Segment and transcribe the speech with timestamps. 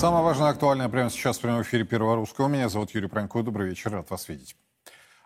[0.00, 2.48] Самое важное актуальное прямо сейчас в прямом эфире Первого Русского.
[2.48, 3.42] Меня зовут Юрий Пронько.
[3.42, 3.92] Добрый вечер.
[3.92, 4.56] Рад вас видеть.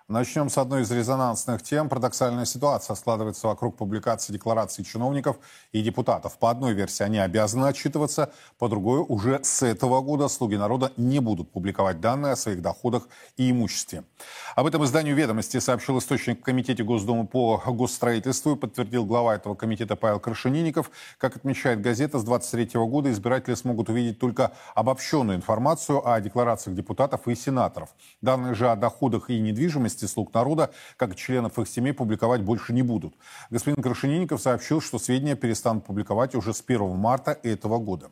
[0.07, 1.89] Начнем с одной из резонансных тем.
[1.89, 5.39] Парадоксальная ситуация складывается вокруг публикации деклараций чиновников
[5.72, 6.36] и депутатов.
[6.39, 11.21] По одной версии они обязаны отчитываться, по другой уже с этого года слуги народа не
[11.21, 13.08] будут публиковать данные о своих доходах
[13.39, 14.04] и имуществе.
[14.57, 19.55] Об этом изданию «Ведомости» сообщил источник в Комитете Госдумы по госстроительству и подтвердил глава этого
[19.55, 20.91] комитета Павел Крашенинников.
[21.16, 27.27] Как отмечает газета, с 23 года избиратели смогут увидеть только обобщенную информацию о декларациях депутатов
[27.27, 27.89] и сенаторов.
[28.21, 32.72] Данные же о доходах и недвижимости деятельности «Слуг народа», как членов их семей, публиковать больше
[32.72, 33.14] не будут.
[33.50, 38.10] Господин Крашенинников сообщил, что сведения перестанут публиковать уже с 1 марта этого года.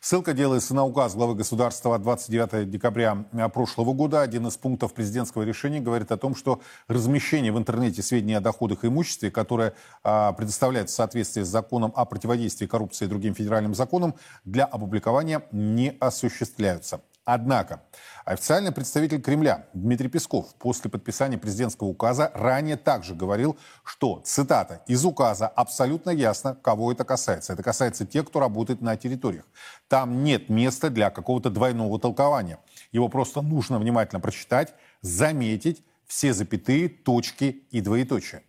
[0.00, 4.20] Ссылка делается на указ главы государства от 29 декабря прошлого года.
[4.20, 8.84] Один из пунктов президентского решения говорит о том, что размещение в интернете сведений о доходах
[8.84, 9.72] и имуществе, которое
[10.04, 14.14] а, предоставляется в соответствии с законом о противодействии коррупции и другим федеральным законам,
[14.44, 17.00] для опубликования не осуществляются.
[17.26, 17.82] Однако
[18.24, 25.04] официальный представитель Кремля Дмитрий Песков после подписания президентского указа ранее также говорил, что, цитата, из
[25.04, 27.52] указа абсолютно ясно, кого это касается.
[27.52, 29.44] Это касается тех, кто работает на территориях.
[29.88, 32.60] Там нет места для какого-то двойного толкования.
[32.92, 38.44] Его просто нужно внимательно прочитать, заметить все запятые, точки и двоеточие.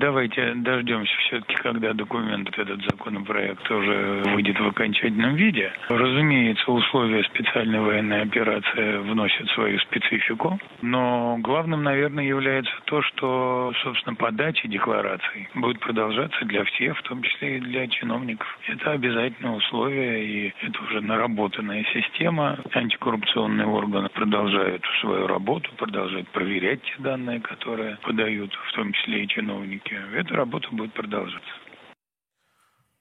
[0.00, 5.72] Давайте дождемся все-таки, когда документ, этот законопроект уже выйдет в окончательном виде.
[5.88, 14.14] Разумеется, условия специальной военной операции вносят свою специфику, но главным, наверное, является то, что, собственно,
[14.14, 18.46] подача деклараций будет продолжаться для всех, в том числе и для чиновников.
[18.68, 22.56] Это обязательное условие, и это уже наработанная система.
[22.72, 29.26] Антикоррупционные органы продолжают свою работу, продолжают проверять те данные, которые подают, в том числе и
[29.26, 30.18] чиновники рынке.
[30.18, 31.50] Эта работа будет продолжаться.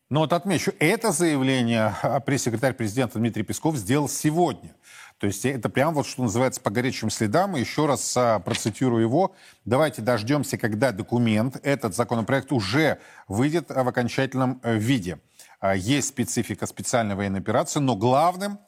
[0.10, 1.94] Но вот отмечу, это заявление
[2.26, 4.74] пресс-секретарь президента Дмитрий Песков сделал сегодня.
[5.18, 7.58] То есть это прям вот, что называется, по горячим следам.
[7.58, 9.36] И еще раз а, процитирую его.
[9.66, 15.20] Давайте дождемся, когда документ, этот законопроект уже выйдет в окончательном э, виде.
[15.60, 18.60] А, есть специфика специальной военной операции, но главным,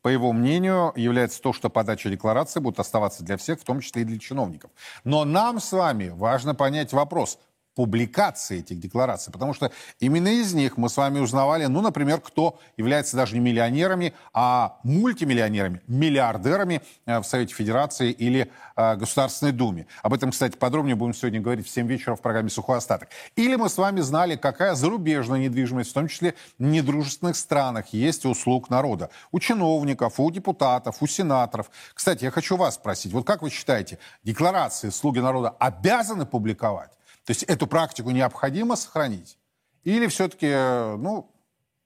[0.00, 4.02] по его мнению, является то, что подача декларации будет оставаться для всех, в том числе
[4.02, 4.70] и для чиновников.
[5.04, 7.38] Но нам с вами важно понять вопрос,
[7.76, 9.70] публикации этих деклараций, потому что
[10.00, 14.78] именно из них мы с вами узнавали, ну, например, кто является даже не миллионерами, а
[14.82, 19.86] мультимиллионерами, миллиардерами э, в Совете Федерации или э, Государственной Думе.
[20.02, 23.10] Об этом, кстати, подробнее будем сегодня говорить в 7 вечера в программе «Сухой остаток».
[23.36, 28.24] Или мы с вами знали, какая зарубежная недвижимость, в том числе в недружественных странах, есть
[28.24, 29.10] у услуг народа.
[29.32, 31.70] У чиновников, у депутатов, у сенаторов.
[31.92, 36.96] Кстати, я хочу вас спросить, вот как вы считаете, декларации «Слуги народа» обязаны публиковать?
[37.26, 39.36] То есть эту практику необходимо сохранить?
[39.82, 40.46] Или все-таки,
[40.96, 41.30] ну,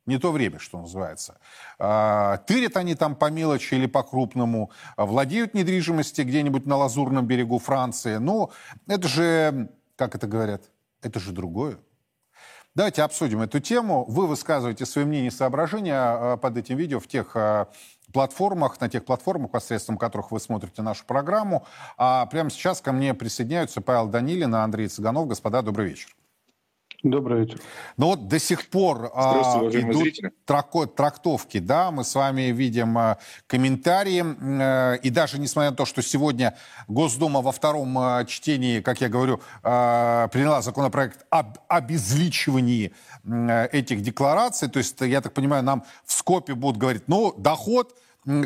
[0.05, 1.39] не то время, что называется.
[1.79, 7.59] А, тырят они там по мелочи или по крупному, владеют недвижимостью где-нибудь на Лазурном берегу
[7.59, 8.17] Франции.
[8.17, 8.51] Ну,
[8.87, 10.63] это же, как это говорят,
[11.03, 11.79] это же другое.
[12.75, 14.05] Давайте обсудим эту тему.
[14.09, 17.69] Вы высказываете свои мнения и соображения а, под этим видео в тех а,
[18.13, 21.67] платформах, на тех платформах, посредством которых вы смотрите нашу программу.
[21.97, 25.29] А прямо сейчас ко мне присоединяются Павел Данилин и Андрей Цыганов.
[25.29, 26.20] Господа, добрый вечер.
[27.03, 27.59] Добрый вечер.
[27.97, 33.19] Но вот до сих пор а, идут трако, трактовки, да, мы с вами видим а,
[33.47, 36.57] комментарии, а, и даже несмотря на то, что сегодня
[36.89, 42.93] Госдума во втором а, чтении, как я говорю, а, приняла законопроект об обезличивании
[43.27, 47.97] а, этих деклараций, то есть, я так понимаю, нам в скопе будут говорить, ну, доход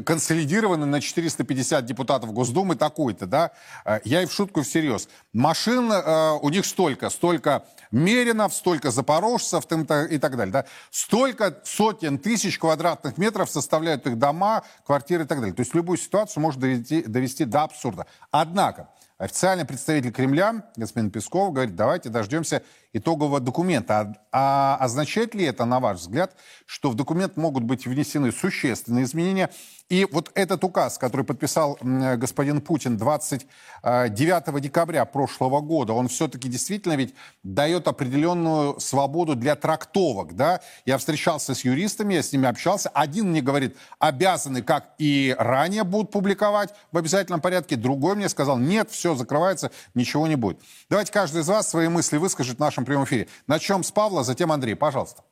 [0.05, 3.51] консолидированный на 450 депутатов Госдумы такой-то, да?
[3.85, 5.09] Э, я и в шутку и всерьез.
[5.33, 10.65] Машин э, у них столько, столько Меринов, столько запорожцев и так далее, да?
[10.91, 15.55] Столько сотен тысяч квадратных метров составляют их дома, квартиры и так далее.
[15.55, 18.07] То есть любую ситуацию можно довести, довести до абсурда.
[18.31, 24.17] Однако, Официальный представитель Кремля, господин Песков, говорит, давайте дождемся итогового документа.
[24.33, 26.35] А, а означает ли это, на ваш взгляд,
[26.67, 29.51] что в документ могут быть внесены существенные изменения,
[29.91, 36.95] и вот этот указ, который подписал господин Путин 29 декабря прошлого года, он все-таки действительно
[36.95, 40.63] ведь дает определенную свободу для трактовок, да?
[40.87, 42.89] Я встречался с юристами, я с ними общался.
[42.89, 47.77] Один мне говорит, обязаны, как и ранее будут публиковать в обязательном порядке.
[47.77, 50.59] Другой мне сказал, нет, все закрывается, ничего не будет.
[50.89, 53.29] Давайте каждый из вас свои мысли выскажет в нашем прямом эфире.
[53.47, 55.23] Начнем с Павла, затем Андрей, пожалуйста.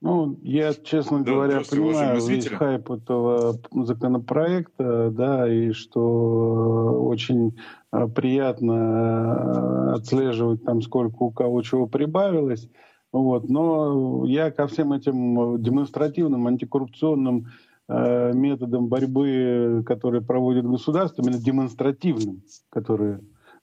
[0.00, 7.58] Ну, я, честно да, говоря, понимаю весь хайп этого законопроекта, да, и что очень
[7.92, 12.68] э, приятно э, отслеживать там, сколько у кого чего прибавилось.
[13.10, 13.48] Вот.
[13.48, 22.42] Но я ко всем этим демонстративным антикоррупционным э, методам борьбы, которые проводит государство, именно демонстративным,
[22.68, 23.20] которые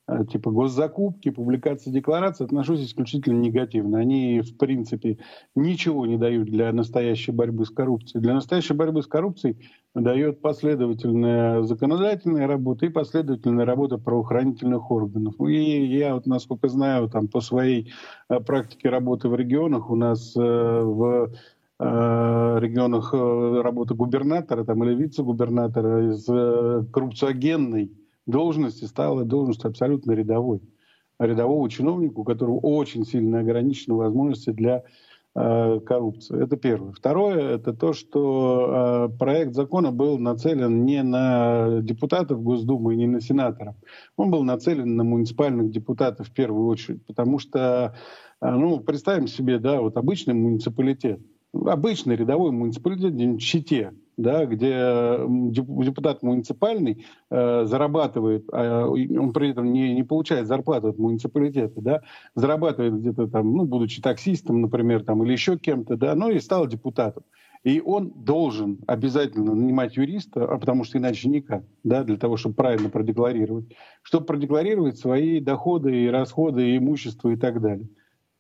[0.08, 3.98] Э, типа госзакупки, публикации деклараций отношусь исключительно негативно.
[3.98, 5.18] Они, в принципе,
[5.56, 8.22] ничего не дают для настоящей борьбы с коррупцией.
[8.22, 9.58] Для настоящей борьбы с коррупцией
[9.96, 15.42] дает последовательная законодательная работа и последовательная работа правоохранительных органов.
[15.42, 17.92] И я, вот, насколько знаю, там, по своей
[18.30, 21.32] э, практике работы в регионах, у нас э, в
[21.78, 26.26] регионах работы губернатора там, или вице-губернатора из
[26.92, 27.92] коррупциогенной
[28.26, 30.62] должности стала должность абсолютно рядовой.
[31.20, 34.84] Рядового чиновника, у которого очень сильно ограничены возможности для
[35.34, 36.44] э, коррупции.
[36.44, 36.92] Это первое.
[36.92, 43.08] Второе, это то, что э, проект закона был нацелен не на депутатов Госдумы и не
[43.08, 43.76] на сенаторов.
[44.18, 47.96] Он был нацелен на муниципальных депутатов в первую очередь, потому что,
[48.42, 51.22] э, ну, представим себе, да, вот обычный муниципалитет,
[51.66, 59.94] обычный рядовой муниципалитет в да, где депутат муниципальный э, зарабатывает, э, он при этом не,
[59.94, 62.02] не получает зарплату от муниципалитета, да,
[62.34, 66.68] зарабатывает где-то там, ну, будучи таксистом, например, там, или еще кем-то, да, ну и стал
[66.68, 67.24] депутатом.
[67.64, 72.56] И он должен обязательно нанимать юриста, а потому что иначе никак, да, для того, чтобы
[72.56, 73.66] правильно продекларировать,
[74.04, 77.90] чтобы продекларировать свои доходы и расходы, и имущество и так далее.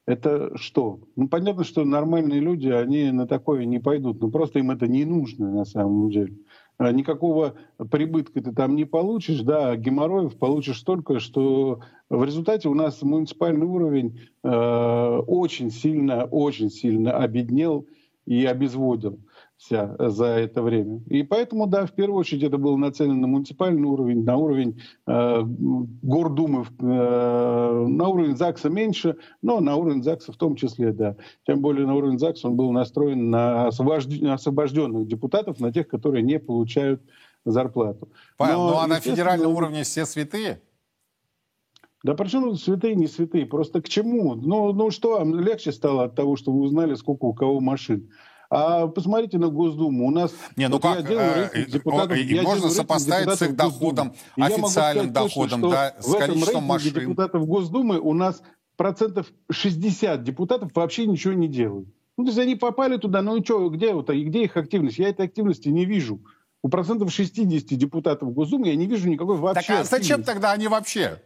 [0.06, 1.00] Это что?
[1.16, 4.22] Ну, понятно, что нормальные люди, они на такое не пойдут.
[4.22, 6.38] Но просто им это не нужно на самом деле.
[6.78, 7.56] А никакого
[7.90, 11.80] прибытка ты там не получишь, да, а геморроев получишь столько, что
[12.10, 17.88] в результате у нас муниципальный уровень э, очень сильно, очень сильно обеднел
[18.25, 19.19] и обезводил
[19.57, 21.02] вся за это время.
[21.07, 25.42] И поэтому, да, в первую очередь это было нацелено на муниципальный уровень, на уровень э,
[26.02, 31.16] Гордумы, э, на уровень ЗАГСа меньше, но на уровень ЗАГСа в том числе, да.
[31.46, 36.40] Тем более на уровень ЗАГСа он был настроен на освобожденных депутатов, на тех, которые не
[36.40, 37.01] получают
[37.46, 38.10] зарплату.
[38.38, 40.62] Павел, но, ну а на федеральном уровне все святые?
[42.04, 43.48] Да причем святые, не святые?
[43.48, 44.36] Просто к чему?
[44.36, 48.12] Ну, ну что, легче стало от того, что вы узнали, сколько у кого машин.
[48.50, 50.07] А посмотрите на Госдуму.
[50.07, 53.56] У нас не, ну вот как, я э, депутатов, и, и можно сопоставить с их
[53.56, 56.94] доходом, официальным доходом, точно, да, с количеством машин.
[56.94, 58.42] депутатов Госдумы у нас
[58.77, 61.88] процентов 60 депутатов вообще ничего не делают.
[62.18, 64.98] Ну, то есть они попали туда, ну и что, где, вот, и где их активность?
[65.00, 66.21] Я этой активности не вижу.
[66.62, 70.68] У процентов 60 депутатов Госдумы я не вижу никакой вообще Так а зачем тогда они
[70.68, 71.21] вообще?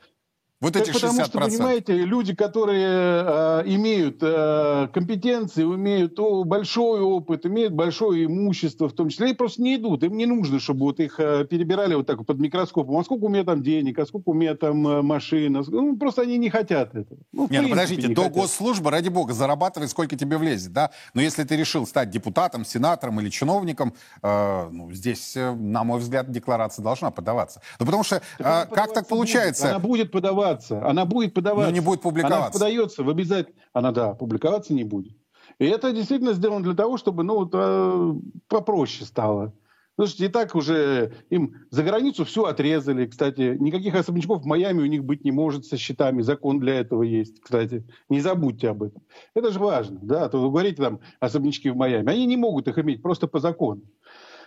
[0.62, 1.26] Вот эти Потому 60%.
[1.26, 8.90] что, понимаете, люди, которые э, имеют э, компетенции, имеют о, большой опыт, имеют большое имущество
[8.90, 10.04] в том числе, они просто не идут.
[10.04, 12.98] Им не нужно, чтобы вот их э, перебирали вот так вот под микроскопом.
[12.98, 15.56] А сколько у меня там денег, а сколько у меня там э, машин.
[15.56, 17.22] А ну, просто они не хотят этого.
[17.32, 18.38] Ну, не, ну подождите, не до хотят.
[18.38, 20.92] госслужбы, ради бога, зарабатывай, сколько тебе влезет, да?
[21.14, 26.00] Но если ты решил стать депутатом, сенатором или чиновником, э, ну, здесь, э, на мой
[26.00, 27.62] взгляд, декларация должна подаваться.
[27.80, 29.64] Ну, потому что, э, как так получается?
[29.64, 29.72] Будет.
[29.72, 30.90] Она будет подаваться подаваться.
[30.90, 31.70] Она будет подаваться.
[31.70, 32.38] Но не будет публиковаться.
[32.38, 33.56] Она подается в обязательно.
[33.74, 35.16] Она, да, публиковаться не будет.
[35.60, 38.14] И это действительно сделано для того, чтобы, ну, вот, э,
[38.48, 39.54] попроще стало.
[40.00, 43.06] Слушайте, и так уже им за границу все отрезали.
[43.06, 46.22] Кстати, никаких особнячков в Майами у них быть не может со счетами.
[46.22, 47.84] Закон для этого есть, кстати.
[48.08, 49.02] Не забудьте об этом.
[49.34, 50.00] Это же важно.
[50.02, 50.24] Да?
[50.24, 52.10] А то вы говорите там особнячки в Майами.
[52.10, 53.82] Они не могут их иметь просто по закону.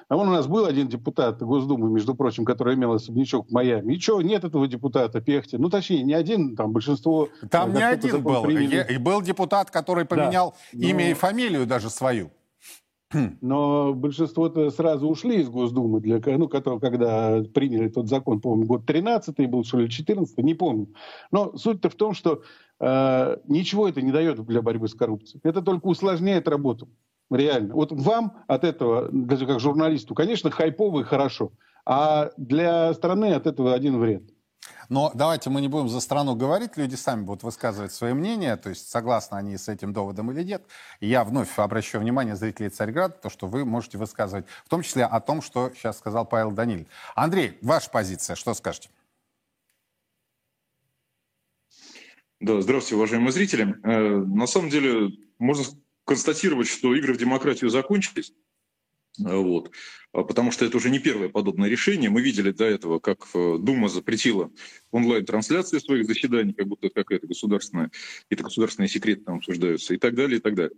[0.09, 3.95] А вон у нас был один депутат Госдумы, между прочим, который имел особнячок в Майами.
[3.95, 5.57] И что, нет этого депутата Пехти?
[5.57, 7.29] Ну, точнее, не один, там большинство...
[7.51, 8.49] Там не один был.
[8.49, 10.89] И был депутат, который поменял да, но...
[10.89, 12.31] имя и фамилию даже свою.
[13.41, 18.87] Но большинство-то сразу ушли из Госдумы, для, ну, который, когда приняли тот закон, по-моему, год
[18.87, 20.89] 13 был, что ли, 14 не помню.
[21.31, 22.43] Но суть-то в том, что
[22.81, 25.41] э, ничего это не дает для борьбы с коррупцией.
[25.45, 26.89] Это только усложняет работу.
[27.31, 27.75] Реально.
[27.75, 31.53] Вот вам от этого, даже как журналисту, конечно, хайпово и хорошо.
[31.85, 34.23] А для страны от этого один вред.
[34.89, 38.69] Но давайте мы не будем за страну говорить, люди сами будут высказывать свое мнение, то
[38.69, 40.65] есть согласны они с этим доводом или нет.
[41.01, 45.05] И я вновь обращаю внимание зрителей Царьграда, то, что вы можете высказывать, в том числе
[45.05, 46.87] о том, что сейчас сказал Павел Даниль.
[47.15, 48.91] Андрей, ваша позиция, что скажете?
[52.41, 53.77] Да, здравствуйте, уважаемые зрители.
[53.85, 55.65] Э, на самом деле, можно
[56.05, 58.33] констатировать, что игры в демократию закончились.
[59.19, 59.71] Вот.
[60.13, 62.09] А потому что это уже не первое подобное решение.
[62.09, 64.51] Мы видели до этого, как э, Дума запретила
[64.91, 67.91] онлайн-трансляции своих заседаний, как будто какая-то государственная,
[68.23, 70.77] какие-то государственные секреты там обсуждаются и так далее, и так далее.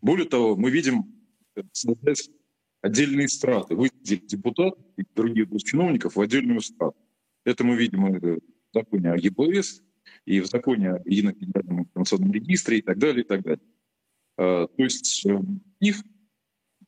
[0.00, 1.12] Более того, мы видим
[1.56, 1.62] э,
[2.82, 6.96] отдельные страты, выделить депутатов и других госчиновников в отдельную страту.
[7.44, 8.40] Это мы видим в
[8.72, 9.82] законе о ЕБС,
[10.24, 13.64] и в законе о Едином федеральном информационном регистре, и так далее, и так далее.
[14.36, 15.26] То есть
[15.80, 15.96] их,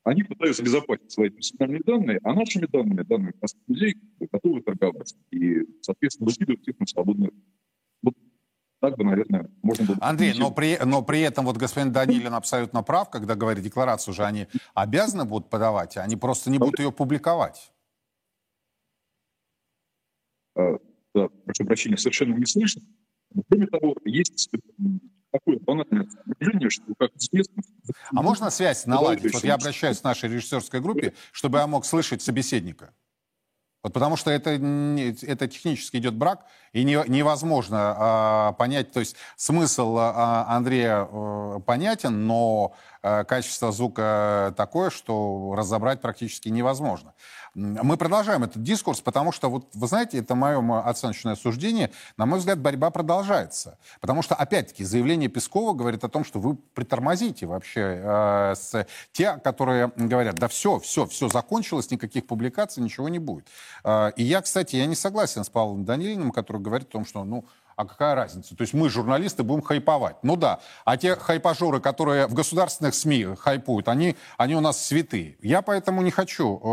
[0.03, 3.97] они пытаются обезопасить свои персональные данные, а нашими данными, данными простых людей,
[4.33, 5.15] готовы торговать.
[5.31, 7.31] И, соответственно, выкидывать их на свободный
[8.03, 8.15] Вот
[8.81, 9.97] так бы, наверное, можно было...
[10.01, 14.25] Андрей, но при, но при этом вот господин Данилин абсолютно прав, когда говорит, декларацию же
[14.25, 17.73] они обязаны будут подавать, а они просто не будут ее публиковать.
[20.55, 20.79] А,
[21.15, 22.83] да, прошу прощения, совершенно не слышно.
[23.49, 24.51] Кроме того, есть
[25.35, 27.63] такое банальное соображение, что, как известно...
[28.15, 29.35] А можно связь наладить?
[29.35, 32.95] Вот я обращаюсь к нашей режиссерской группе, чтобы я мог слышать собеседника.
[33.83, 39.15] Вот потому что это, это технически идет брак, и не, невозможно а, понять, то есть
[39.37, 42.75] смысл а, Андрея а, понятен, но
[43.29, 47.13] качество звука такое, что разобрать практически невозможно.
[47.55, 52.41] Мы продолжаем этот дискурс, потому что, вот, вы знаете, это мое оценочное суждение, на мой
[52.41, 53.79] взгляд, борьба продолжается.
[54.01, 59.37] Потому что, опять-таки, заявление Пескова говорит о том, что вы притормозите вообще э, с те,
[59.37, 63.47] которые говорят, да все, все, все закончилось, никаких публикаций, ничего не будет.
[63.85, 67.23] Э, и я, кстати, я не согласен с Павлом Данилиным, который говорит о том, что,
[67.23, 67.45] ну,
[67.77, 68.57] а какая разница?
[68.57, 70.17] То есть мы, журналисты, будем хайповать.
[70.23, 75.37] Ну да, а те хайпажоры, которые в государственных СМИ хайпуют, они, они у нас святые.
[75.43, 76.67] Я поэтому не хочу э,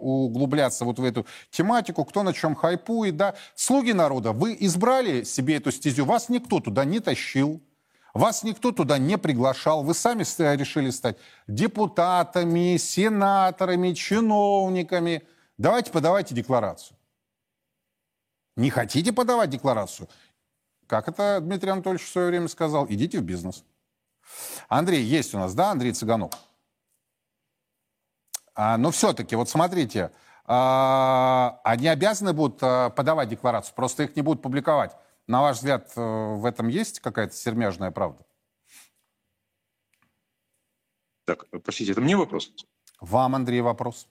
[0.00, 3.34] углубляться вот в эту тематику, кто на чем хайпует, да.
[3.54, 7.60] Слуги народа, вы избрали себе эту стезю, вас никто туда не тащил.
[8.14, 10.22] Вас никто туда не приглашал, вы сами
[10.54, 11.16] решили стать
[11.48, 15.24] депутатами, сенаторами, чиновниками.
[15.58, 16.96] Давайте подавайте декларацию.
[18.56, 20.08] Не хотите подавать декларацию?
[20.94, 22.86] Как это Дмитрий Анатольевич в свое время сказал?
[22.88, 23.64] Идите в бизнес.
[24.68, 26.30] Андрей есть у нас, да, Андрей Цыганов?
[28.54, 30.12] А, но все-таки, вот смотрите,
[30.44, 34.92] а, они обязаны будут а, подавать декларацию, просто их не будут публиковать.
[35.26, 38.24] На ваш взгляд, э, в этом есть какая-то сермяжная правда?
[41.24, 42.52] Так, простите, это мне вопрос?
[43.00, 44.06] Вам, Андрей, вопрос.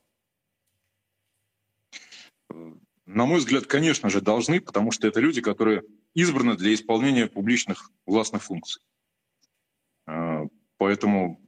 [3.06, 5.84] На мой взгляд, конечно же, должны, потому что это люди, которые
[6.14, 8.82] избраны для исполнения публичных властных функций.
[10.06, 10.44] А,
[10.78, 11.40] поэтому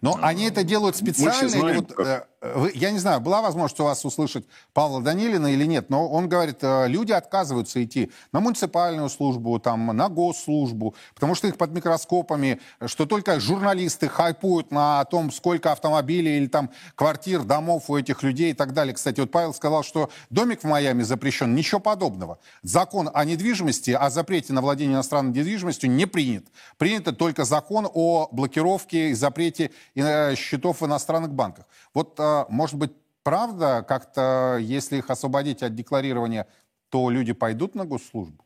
[0.00, 1.48] но они это делают специально.
[1.48, 2.29] Знаем, вот, как...
[2.42, 6.28] Э, я не знаю, была возможность у вас услышать Павла Данилина или нет, но он
[6.28, 11.72] говорит, э, люди отказываются идти на муниципальную службу, там, на госслужбу, потому что их под
[11.72, 18.22] микроскопами, что только журналисты хайпуют на том, сколько автомобилей или там квартир, домов у этих
[18.22, 18.94] людей и так далее.
[18.94, 21.54] Кстати, вот Павел сказал, что домик в Майами запрещен.
[21.54, 22.38] Ничего подобного.
[22.62, 26.46] Закон о недвижимости, о запрете на владение иностранной недвижимостью не принят.
[26.78, 31.66] Принято только закон о блокировке и запрете э, счетов в иностранных банках.
[31.92, 32.18] Вот
[32.48, 36.46] может быть, правда, как-то, если их освободить от декларирования,
[36.88, 38.44] то люди пойдут на госслужбу?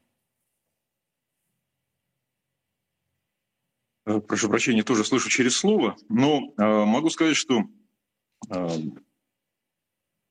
[4.07, 7.63] Э, прошу прощения, тоже слышу через слово, но э, могу сказать, что
[8.51, 8.89] э, э,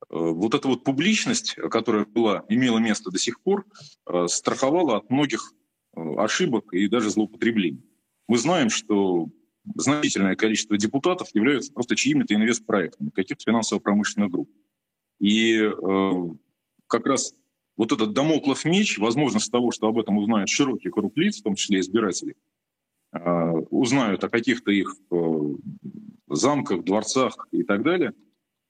[0.10, 3.65] вот эта вот публичность, которая была, имела место до сих пор,
[4.05, 5.53] э, страховала от многих
[5.95, 7.83] ошибок и даже злоупотреблений.
[8.27, 9.29] Мы знаем, что
[9.75, 14.50] значительное количество депутатов являются просто чьими-то инвестпроектами каких-то финансово-промышленных групп.
[15.20, 16.12] И э,
[16.88, 17.34] как раз
[17.77, 21.55] вот этот домоклов меч, возможность того, что об этом узнает широкий круг лиц, в том
[21.55, 22.36] числе избирателей,
[23.13, 25.15] э, узнают о каких-то их э,
[26.27, 28.13] замках, дворцах и так далее,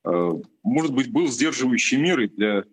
[0.06, 0.32] э,
[0.64, 2.64] может быть, был сдерживающей мерой для,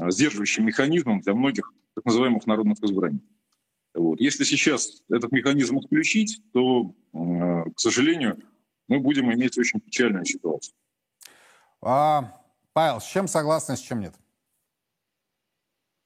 [0.00, 3.20] э, сдерживающим механизмом для многих так называемых народных избраний.
[3.96, 4.20] Вот.
[4.20, 8.38] Если сейчас этот механизм отключить, то, э, к сожалению,
[8.88, 10.74] мы будем иметь очень печальную ситуацию.
[11.82, 12.40] А,
[12.72, 14.14] Павел, с чем согласны, с чем нет?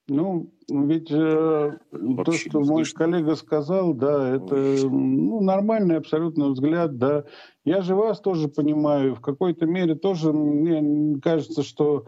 [0.09, 1.79] Ну, ведь э,
[2.25, 4.57] то, что мой коллега сказал, да, это
[4.89, 7.25] ну, нормальный абсолютно взгляд, да.
[7.65, 12.07] Я же вас тоже понимаю, в какой-то мере тоже мне кажется, что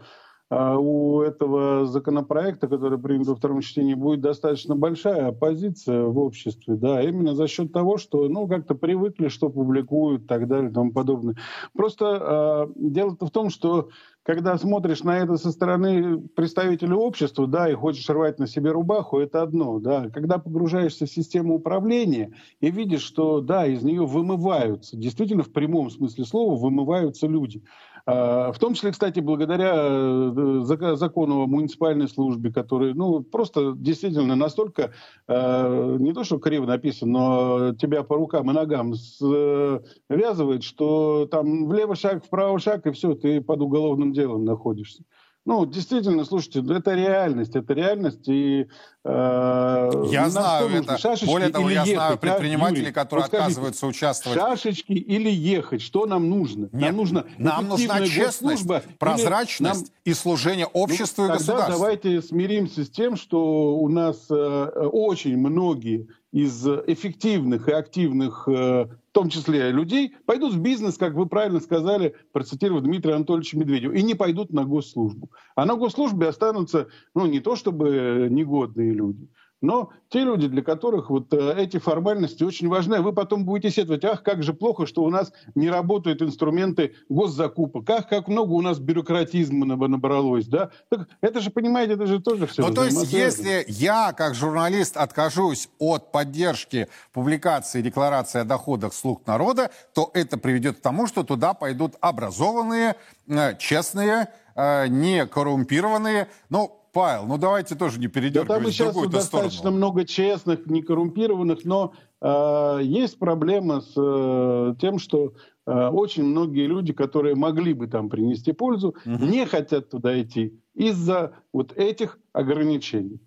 [0.77, 7.01] у этого законопроекта, который принят во втором чтении, будет достаточно большая оппозиция в обществе, да,
[7.01, 10.91] именно за счет того, что, ну, как-то привыкли, что публикуют и так далее и тому
[10.91, 11.35] подобное.
[11.73, 13.89] Просто э, дело-то в том, что
[14.23, 19.19] когда смотришь на это со стороны представителя общества, да, и хочешь рвать на себе рубаху,
[19.19, 20.09] это одно, да.
[20.09, 25.89] Когда погружаешься в систему управления и видишь, что, да, из нее вымываются, действительно в прямом
[25.89, 27.63] смысле слова вымываются люди.
[28.05, 34.35] А, в том числе, кстати, благодаря э, закону о муниципальной службе, который, ну, просто действительно
[34.35, 34.93] настолько,
[35.27, 41.67] э, не то что криво написан, но тебя по рукам и ногам связывает, что там
[41.67, 45.03] влево шаг, вправо шаг, и все, ты под уголовным делом находишься.
[45.45, 48.29] Ну, действительно, слушайте, это реальность, это реальность.
[48.29, 48.65] И,
[49.03, 50.97] э, я знаю это.
[50.97, 52.93] Шашечки Более того, я ехать, знаю предпринимателей, а?
[52.93, 54.39] которые вот отказываются скажите, участвовать.
[54.39, 55.81] Шашечки или ехать?
[55.81, 56.69] Что нам нужно?
[56.71, 58.65] Нет, нам, нужно нам нужна честность,
[58.97, 60.13] прозрачность или...
[60.13, 61.73] и служение ну, обществу ну, и государству.
[61.73, 68.51] давайте смиримся с тем, что у нас э, очень многие из эффективных и активных, э,
[68.51, 73.93] в том числе людей, пойдут в бизнес, как вы правильно сказали, процитировав Дмитрия Анатольевича Медведева,
[73.93, 75.29] и не пойдут на госслужбу.
[75.55, 79.29] А на госслужбе останутся, ну, не то чтобы негодные люди,
[79.63, 84.03] но те люди, для которых вот э, эти формальности очень важны, вы потом будете сетовать,
[84.03, 88.61] ах, как же плохо, что у нас не работают инструменты госзакупок, ах, как много у
[88.61, 90.69] нас бюрократизма набралось, да?
[90.89, 92.67] Так это же, понимаете, это же тоже все.
[92.67, 99.25] Ну, то есть, если я, как журналист, откажусь от поддержки публикации декларации о доходах слуг
[99.25, 102.97] народа, то это приведет к тому, что туда пойдут образованные,
[103.29, 108.95] э, честные, э, не коррумпированные, ну, Павел, ну давайте тоже не перейдем да, там сейчас
[108.95, 109.77] достаточно сторону.
[109.77, 115.33] много честных, некоррумпированных, но э, есть проблема с э, тем, что
[115.65, 119.25] э, очень многие люди, которые могли бы там принести пользу, угу.
[119.25, 123.19] не хотят туда идти из-за вот этих ограничений.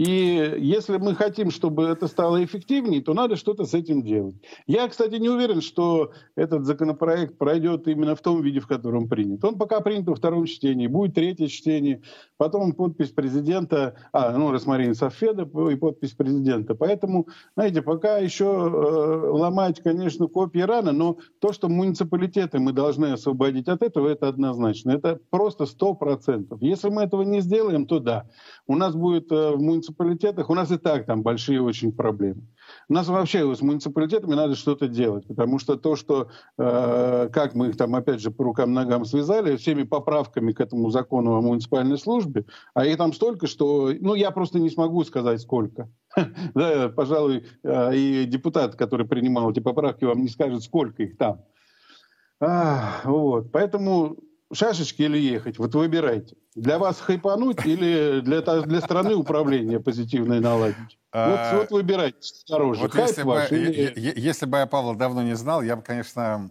[0.00, 4.34] И если мы хотим, чтобы это стало эффективнее, то надо что-то с этим делать.
[4.66, 9.44] Я, кстати, не уверен, что этот законопроект пройдет именно в том виде, в котором принят.
[9.44, 12.00] Он пока принят во втором чтении, будет третье чтение,
[12.38, 16.74] потом подпись президента, а, ну, Росмарин Софеда и подпись президента.
[16.74, 23.12] Поэтому, знаете, пока еще э, ломать, конечно, копии рано, но то, что муниципалитеты мы должны
[23.12, 24.92] освободить от этого, это однозначно.
[24.92, 26.62] Это просто сто процентов.
[26.62, 28.30] Если мы этого не сделаем, то да.
[28.66, 29.60] У нас будет э, в
[29.98, 32.42] муниципалитетах, у нас и так там большие очень проблемы.
[32.88, 37.68] У нас вообще с муниципалитетами надо что-то делать, потому что то, что, э, как мы
[37.68, 42.46] их там опять же по рукам-ногам связали, всеми поправками к этому закону о муниципальной службе,
[42.74, 45.88] а их там столько, что, ну, я просто не смогу сказать сколько.
[46.54, 51.44] Да, пожалуй, э, и депутат, который принимал эти поправки, вам не скажет, сколько их там.
[53.04, 53.52] Вот.
[53.52, 54.16] Поэтому
[54.52, 56.36] шашечки или ехать, вот выбирайте.
[56.56, 60.98] Для вас хайпануть или для, для страны управления позитивное наладить?
[61.12, 62.84] Вот, а, вот выбирайте осторожно.
[62.84, 64.12] Вот если, бы, или...
[64.16, 66.48] если бы я Павла давно не знал, я бы, конечно,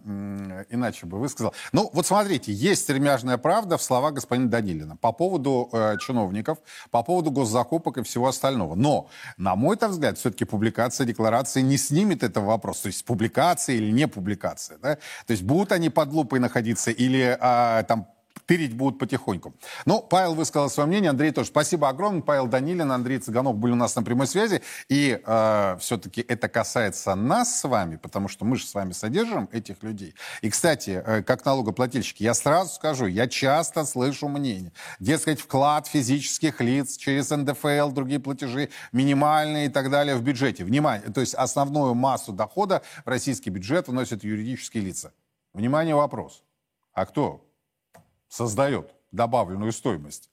[0.68, 1.54] иначе бы высказал.
[1.72, 6.58] Ну, вот смотрите, есть ремяжная правда в словах господина Данилина по поводу э, чиновников,
[6.90, 8.74] по поводу госзакупок и всего остального.
[8.74, 9.08] Но,
[9.38, 12.82] на мой взгляд, все-таки публикация декларации не снимет этого вопроса.
[12.82, 14.76] То есть публикация или не публикация.
[14.76, 14.96] Да?
[15.26, 18.08] То есть будут они под лупой находиться или э, там
[18.50, 19.54] тырить будут потихоньку.
[19.86, 21.50] Ну, Павел высказал свое мнение, Андрей тоже.
[21.50, 22.20] Спасибо огромное.
[22.20, 24.60] Павел Данилин, Андрей Цыганов были у нас на прямой связи.
[24.88, 29.48] И э, все-таки это касается нас с вами, потому что мы же с вами содержим
[29.52, 30.16] этих людей.
[30.42, 34.72] И, кстати, э, как налогоплательщики, я сразу скажу, я часто слышу мнение.
[34.98, 40.64] Дескать, вклад физических лиц через НДФЛ, другие платежи, минимальные и так далее в бюджете.
[40.64, 45.12] Внимание, то есть основную массу дохода в российский бюджет вносят юридические лица.
[45.54, 46.42] Внимание, вопрос.
[46.92, 47.46] А кто
[48.30, 50.30] создает добавленную стоимость?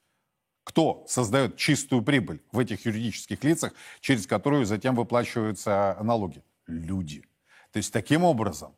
[0.64, 6.44] Кто создает чистую прибыль в этих юридических лицах, через которую затем выплачиваются налоги?
[6.68, 7.24] Люди.
[7.72, 8.74] То есть таким образом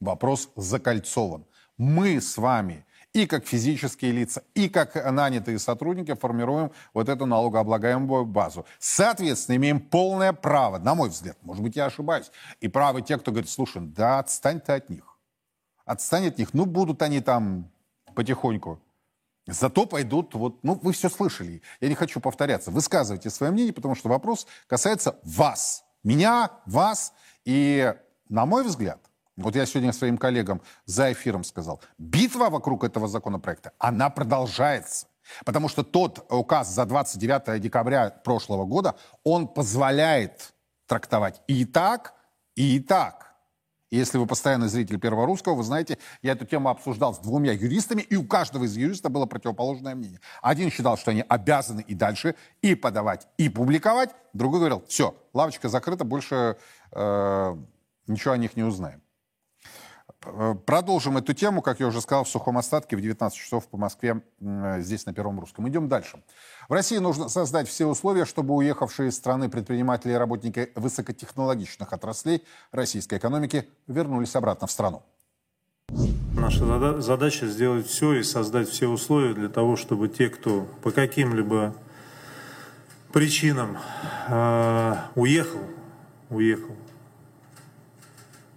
[0.00, 1.46] вопрос закольцован.
[1.76, 8.26] Мы с вами и как физические лица, и как нанятые сотрудники формируем вот эту налогооблагаемую
[8.26, 8.66] базу.
[8.78, 13.30] Соответственно, имеем полное право, на мой взгляд, может быть, я ошибаюсь, и право тех, кто
[13.30, 15.16] говорит, слушай, да отстань ты от них.
[15.84, 16.54] Отстань от них.
[16.54, 17.70] Ну, будут они там
[18.14, 18.80] потихоньку.
[19.46, 21.60] Зато пойдут, вот, ну, вы все слышали.
[21.80, 22.70] Я не хочу повторяться.
[22.70, 25.84] Высказывайте свое мнение, потому что вопрос касается вас.
[26.02, 27.12] Меня, вас.
[27.44, 27.94] И,
[28.28, 29.00] на мой взгляд,
[29.36, 35.08] вот я сегодня своим коллегам за эфиром сказал, битва вокруг этого законопроекта, она продолжается.
[35.44, 40.54] Потому что тот указ за 29 декабря прошлого года, он позволяет
[40.86, 42.14] трактовать и так,
[42.54, 43.33] и так.
[43.90, 48.02] Если вы постоянный зритель Первого Русского, вы знаете, я эту тему обсуждал с двумя юристами,
[48.02, 50.20] и у каждого из юристов было противоположное мнение.
[50.42, 54.10] Один считал, что они обязаны и дальше и подавать, и публиковать.
[54.32, 56.56] Другой говорил, все, лавочка закрыта, больше
[56.92, 57.56] э,
[58.06, 59.03] ничего о них не узнаем.
[60.26, 63.76] Э, продолжим эту тему, как я уже сказал, в сухом остатке в 19 часов по
[63.76, 64.22] Москве,
[64.78, 65.68] здесь на Первом Русском.
[65.68, 66.22] Идем дальше.
[66.68, 72.42] В России нужно создать все условия, чтобы уехавшие из страны предприниматели и работники высокотехнологичных отраслей
[72.72, 75.02] российской экономики вернулись обратно в страну.
[76.34, 81.74] Наша задача сделать все и создать все условия для того, чтобы те, кто по каким-либо
[83.12, 83.78] причинам
[84.28, 85.60] э, уехал,
[86.30, 86.74] уехал,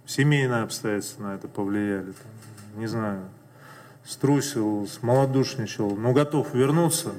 [0.08, 3.28] семейные обстоятельства на это повлияли, там, не знаю,
[4.04, 7.12] струсил, смолодушничал, но готов вернуться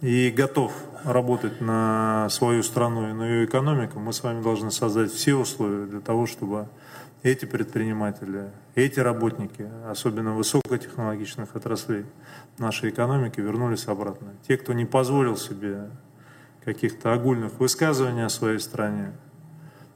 [0.00, 0.72] и готов
[1.04, 5.86] работать на свою страну и на ее экономику, мы с вами должны создать все условия
[5.86, 6.68] для того, чтобы
[7.22, 12.04] эти предприниматели, эти работники, особенно высокотехнологичных отраслей
[12.58, 14.32] нашей экономики, вернулись обратно.
[14.48, 15.88] Те, кто не позволил себе
[16.64, 19.12] каких-то огульных высказываний о своей стране,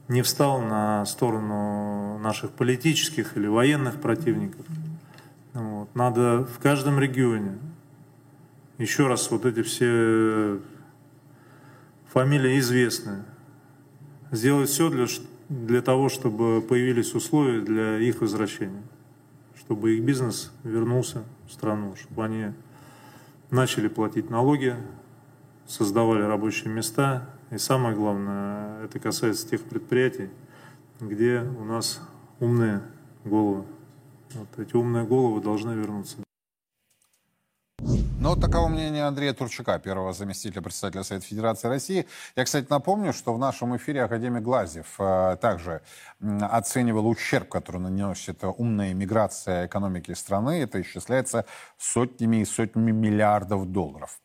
[0.09, 4.64] не встал на сторону наших политических или военных противников.
[5.53, 5.88] Вот.
[5.95, 7.59] Надо в каждом регионе
[8.79, 10.61] еще раз вот эти все
[12.12, 13.25] фамилии известны.
[14.31, 15.07] Сделать все для,
[15.49, 18.83] для того, чтобы появились условия для их возвращения.
[19.59, 22.53] Чтобы их бизнес вернулся в страну, чтобы они
[23.51, 24.77] начали платить налоги,
[25.66, 27.31] создавали рабочие места.
[27.51, 30.31] И самое главное, это касается тех предприятий,
[31.01, 32.01] где у нас
[32.41, 32.83] умные
[33.25, 33.65] головы.
[34.35, 36.26] Вот эти умные головы должны вернуться.
[37.79, 42.07] Ну, таково мнение Андрея Турчака, первого заместителя председателя Совета Федерации России.
[42.35, 45.83] Я, кстати, напомню, что в нашем эфире академик Глазев э, также
[46.41, 50.62] оценивал ущерб, который наносит умная миграция экономики страны.
[50.62, 51.45] Это исчисляется
[51.77, 54.19] сотнями и сотнями миллиардов долларов.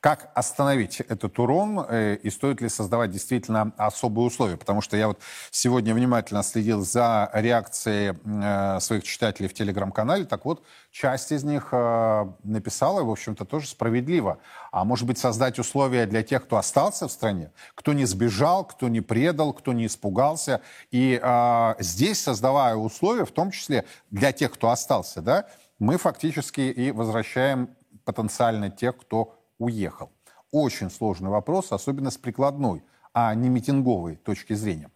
[0.00, 4.58] Как остановить этот урон э, и стоит ли создавать действительно особые условия?
[4.58, 5.18] Потому что я вот
[5.50, 10.26] сегодня внимательно следил за реакцией э, своих читателей в телеграм-канале.
[10.26, 14.38] Так вот, часть из них э, написала, в общем-то, тоже справедливо.
[14.72, 18.88] А может быть, создать условия для тех, кто остался в стране, кто не сбежал, кто
[18.88, 20.60] не предал, кто не испугался.
[20.90, 25.46] И э, здесь, создавая условия, в том числе для тех, кто остался, да,
[25.78, 27.70] мы фактически и возвращаем
[28.04, 30.10] потенциально тех, кто уехал.
[30.50, 34.90] Очень сложный вопрос, особенно с прикладной, а не митинговой точки зрения.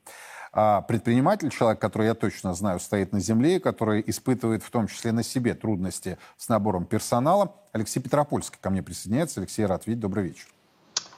[0.53, 5.13] А предприниматель, человек, который я точно знаю, стоит на земле, который испытывает в том числе
[5.13, 7.55] на себе трудности с набором персонала.
[7.73, 9.41] Алексей Петропольский ко мне присоединяется.
[9.41, 10.01] Алексей, рад видеть.
[10.01, 10.47] Добрый вечер.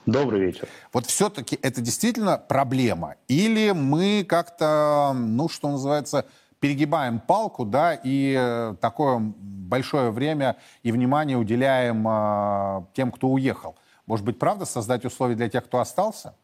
[0.07, 0.68] Добрый вечер.
[0.92, 3.16] Вот все-таки это действительно проблема?
[3.27, 6.27] Или мы как-то, ну, что называется,
[6.61, 13.77] перегибаем палку, да, и э, такое большое время и внимание уделяем э, тем, кто уехал?
[14.07, 16.35] Может быть, правда создать условия для тех, кто остался?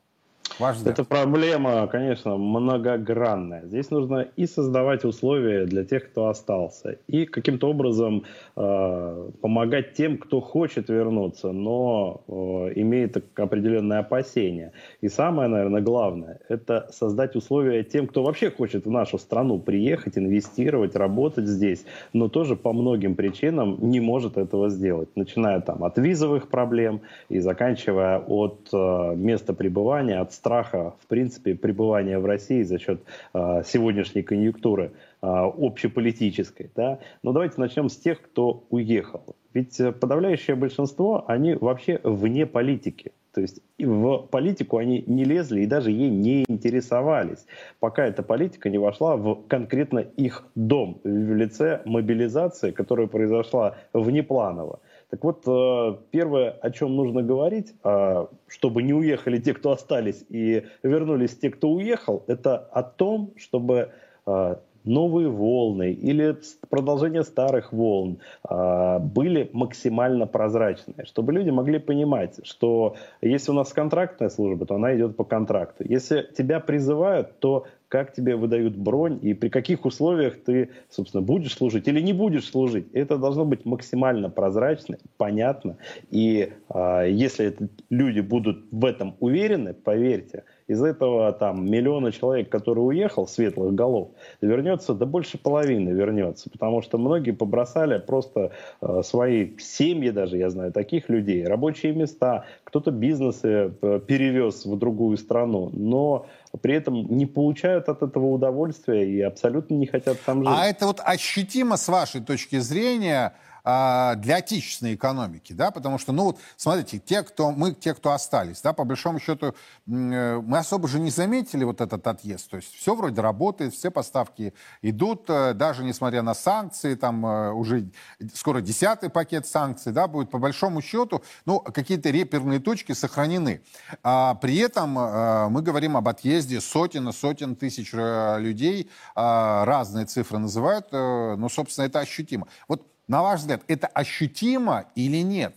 [0.58, 0.76] Ваш?
[0.84, 3.62] Эта проблема, конечно, многогранная.
[3.66, 8.24] Здесь нужно и создавать условия для тех, кто остался, и каким-то образом
[8.56, 12.32] э, помогать тем, кто хочет вернуться, но э,
[12.76, 14.72] имеет определенные опасения.
[15.00, 20.18] И самое, наверное, главное, это создать условия тем, кто вообще хочет в нашу страну приехать,
[20.18, 25.08] инвестировать, работать здесь, но тоже по многим причинам не может этого сделать.
[25.16, 31.54] Начиная там от визовых проблем и заканчивая от э, места пребывания, от страха, в принципе,
[31.54, 33.02] пребывания в России за счет
[33.34, 36.70] э, сегодняшней конъюнктуры э, общеполитической.
[36.74, 36.98] Да?
[37.22, 39.36] Но давайте начнем с тех, кто уехал.
[39.52, 43.12] Ведь подавляющее большинство, они вообще вне политики.
[43.32, 47.46] То есть в политику они не лезли и даже ей не интересовались,
[47.78, 54.80] пока эта политика не вошла в конкретно их дом в лице мобилизации, которая произошла внепланово.
[55.10, 60.24] Так вот, э, первое, о чем нужно говорить, э, чтобы не уехали те, кто остались,
[60.28, 63.90] и вернулись те, кто уехал, это о том, чтобы
[64.26, 66.36] э, новые волны или
[66.68, 74.28] продолжение старых волн были максимально прозрачные, чтобы люди могли понимать, что если у нас контрактная
[74.28, 75.84] служба, то она идет по контракту.
[75.86, 81.54] Если тебя призывают, то как тебе выдают бронь и при каких условиях ты, собственно, будешь
[81.54, 82.86] служить или не будешь служить.
[82.92, 85.76] Это должно быть максимально прозрачно, понятно.
[86.08, 92.48] И э, если это, люди будут в этом уверены, поверьте, из этого там миллиона человек,
[92.48, 99.02] который уехал, светлых голов, вернется, да больше половины вернется, потому что многие побросали просто э,
[99.02, 105.16] свои семьи даже, я знаю, таких людей, рабочие места, кто-то бизнесы э, перевез в другую
[105.16, 106.26] страну, но
[106.62, 110.54] при этом не получают от этого удовольствия и абсолютно не хотят там жить.
[110.56, 113.32] А это вот ощутимо с вашей точки зрения а,
[113.64, 118.60] для отечественной экономики, да, потому что, ну вот, смотрите, те, кто, мы, те, кто остались,
[118.62, 119.52] да, по большому счету, э,
[119.86, 124.54] мы особо же не заметили вот этот отъезд, то есть все вроде работает, все поставки
[124.82, 127.90] идут, э, даже несмотря на санкции, там э, уже
[128.34, 133.62] скоро десятый пакет санкций, да, будет по большому счету, ну, какие-то реперные точки сохранены.
[134.02, 140.38] А при этом мы говорим об отъезде сотен и сотен тысяч людей, а, разные цифры
[140.38, 142.46] называют, но, собственно, это ощутимо.
[142.68, 145.56] Вот на ваш взгляд, это ощутимо или нет?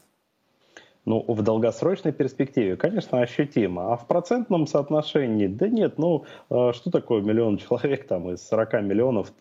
[1.06, 3.92] Ну, в долгосрочной перспективе, конечно, ощутимо.
[3.92, 8.74] А в процентном соотношении, да нет, ну, э, что такое миллион человек там из 40
[8.84, 9.32] миллионов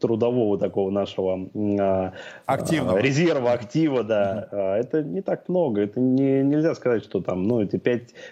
[0.00, 2.12] трудового такого нашего а,
[2.46, 2.98] Активного.
[2.98, 4.48] резерва, актива, да.
[4.50, 4.74] Mm-hmm.
[4.76, 5.82] Это не так много.
[5.82, 7.76] Это не, нельзя сказать, что там, ну, эти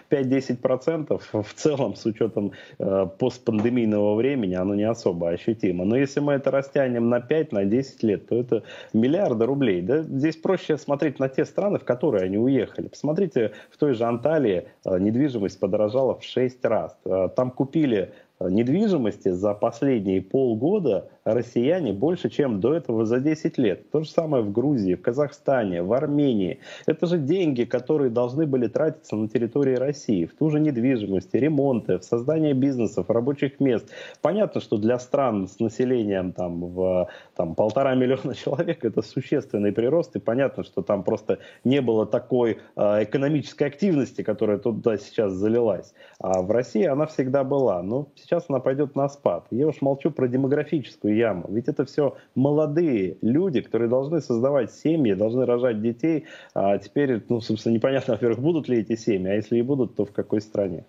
[0.09, 5.85] 5-10% в целом с учетом э, постпандемийного времени, оно не особо ощутимо.
[5.85, 9.81] Но если мы это растянем на 5, на 10 лет, то это миллиарды рублей.
[9.81, 10.01] Да?
[10.01, 12.87] Здесь проще смотреть на те страны, в которые они уехали поехали.
[12.87, 16.97] Посмотрите, в той же Анталии э, недвижимость подорожала в 6 раз.
[17.05, 23.57] Э, там купили э, недвижимости за последние полгода россияне больше, чем до этого за 10
[23.57, 23.89] лет.
[23.91, 26.59] То же самое в Грузии, в Казахстане, в Армении.
[26.85, 31.97] Это же деньги, которые должны были тратиться на территории России, в ту же недвижимость, ремонты,
[31.99, 33.89] в создание бизнесов, рабочих мест.
[34.21, 40.15] Понятно, что для стран с населением там, в там, полтора миллиона человек это существенный прирост,
[40.15, 45.93] и понятно, что там просто не было такой э, экономической активности, которая туда сейчас залилась.
[46.19, 47.81] А в России она всегда была.
[47.81, 49.47] Но сейчас она пойдет на спад.
[49.51, 51.45] Я уж молчу про демографическую яму.
[51.49, 56.25] Ведь это все молодые люди, которые должны создавать семьи, должны рожать детей.
[56.53, 60.05] А теперь, ну, собственно, непонятно, во-первых, будут ли эти семьи, а если и будут, то
[60.05, 60.83] в какой стране.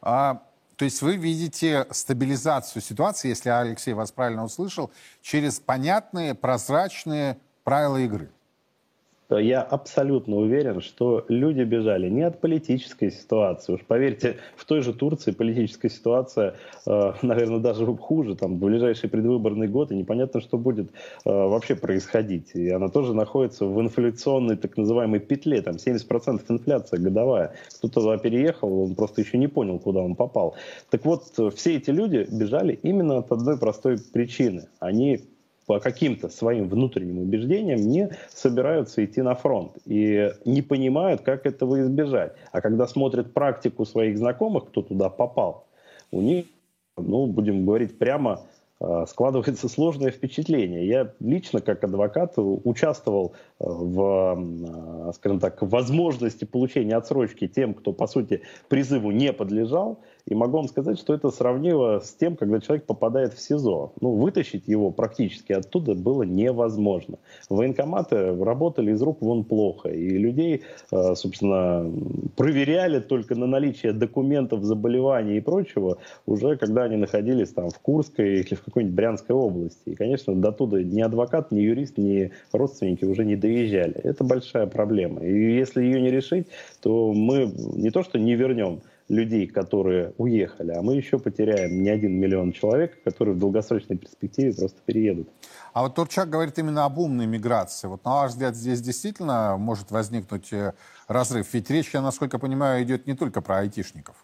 [0.00, 0.42] А,
[0.76, 7.98] то есть вы видите стабилизацию ситуации, если Алексей вас правильно услышал, через понятные, прозрачные правила
[7.98, 8.30] игры?
[9.30, 13.74] Я абсолютно уверен, что люди бежали не от политической ситуации.
[13.74, 16.54] Уж поверьте, в той же Турции политическая ситуация,
[16.86, 18.36] э, наверное, даже хуже.
[18.36, 22.50] Там в ближайший предвыборный год, и непонятно, что будет э, вообще происходить.
[22.54, 25.62] И она тоже находится в инфляционной так называемой петле.
[25.62, 27.54] Там 70% инфляция годовая.
[27.78, 30.56] Кто-то туда переехал, он просто еще не понял, куда он попал.
[30.90, 34.68] Так вот, все эти люди бежали именно от одной простой причины.
[34.78, 35.20] Они
[35.72, 41.80] по каким-то своим внутренним убеждениям не собираются идти на фронт и не понимают, как этого
[41.80, 42.34] избежать.
[42.52, 45.64] А когда смотрят практику своих знакомых, кто туда попал,
[46.10, 46.44] у них,
[46.98, 48.42] ну, будем говорить прямо,
[48.80, 50.86] э, складывается сложное впечатление.
[50.86, 57.94] Я лично, как адвокат, участвовал э, в, э, скажем так, возможности получения отсрочки тем, кто,
[57.94, 60.00] по сути, призыву не подлежал.
[60.26, 63.92] И могу вам сказать, что это сравнимо с тем, когда человек попадает в СИЗО.
[64.00, 67.18] Ну, вытащить его практически оттуда было невозможно.
[67.48, 69.88] Военкоматы работали из рук вон плохо.
[69.88, 71.90] И людей, э, собственно,
[72.36, 78.40] проверяли только на наличие документов, заболеваний и прочего, уже когда они находились там в Курской
[78.40, 79.90] или в какой-нибудь Брянской области.
[79.90, 83.94] И, конечно, до туда ни адвокат, ни юрист, ни родственники уже не доезжали.
[83.94, 85.20] Это большая проблема.
[85.22, 86.46] И если ее не решить,
[86.80, 91.90] то мы не то что не вернем людей, которые уехали, а мы еще потеряем не
[91.90, 95.28] один миллион человек, которые в долгосрочной перспективе просто переедут.
[95.74, 97.88] А вот Турчак говорит именно об умной миграции.
[97.88, 100.72] Вот на ваш взгляд, здесь действительно может возникнуть э,
[101.08, 101.52] разрыв?
[101.52, 104.16] Ведь речь, я насколько понимаю, идет не только про айтишников.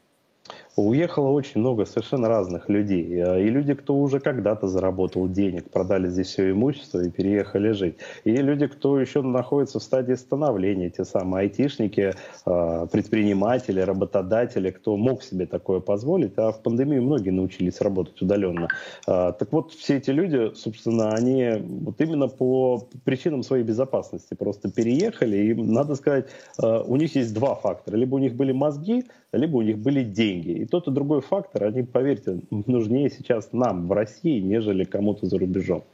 [0.79, 3.21] Уехало очень много совершенно разных людей.
[3.21, 7.97] Э, и люди, кто уже когда-то заработал денег, продали здесь все имущество и переехали жить.
[8.23, 12.13] И люди, кто еще находится в стадии становления, те самые айтишники,
[12.47, 16.35] э, предприниматели, работодатели, кто мог себе такое позволить.
[16.37, 18.69] А в пандемию многие научились работать удаленно.
[19.09, 24.71] Э, так вот, все эти люди, собственно, они вот именно по причинам своей безопасности просто
[24.71, 25.39] переехали.
[25.39, 26.27] И, надо сказать,
[26.63, 27.97] у них есть два фактора.
[27.97, 30.51] Либо у них были мозги, либо у них были деньги.
[30.51, 35.39] И тот и другой фактор, они, поверьте, нужнее сейчас нам в России, нежели кому-то за
[35.39, 35.85] рубежом.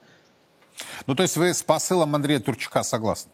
[1.07, 3.31] Ну, то есть вы с посылом Андрея Турчака согласны?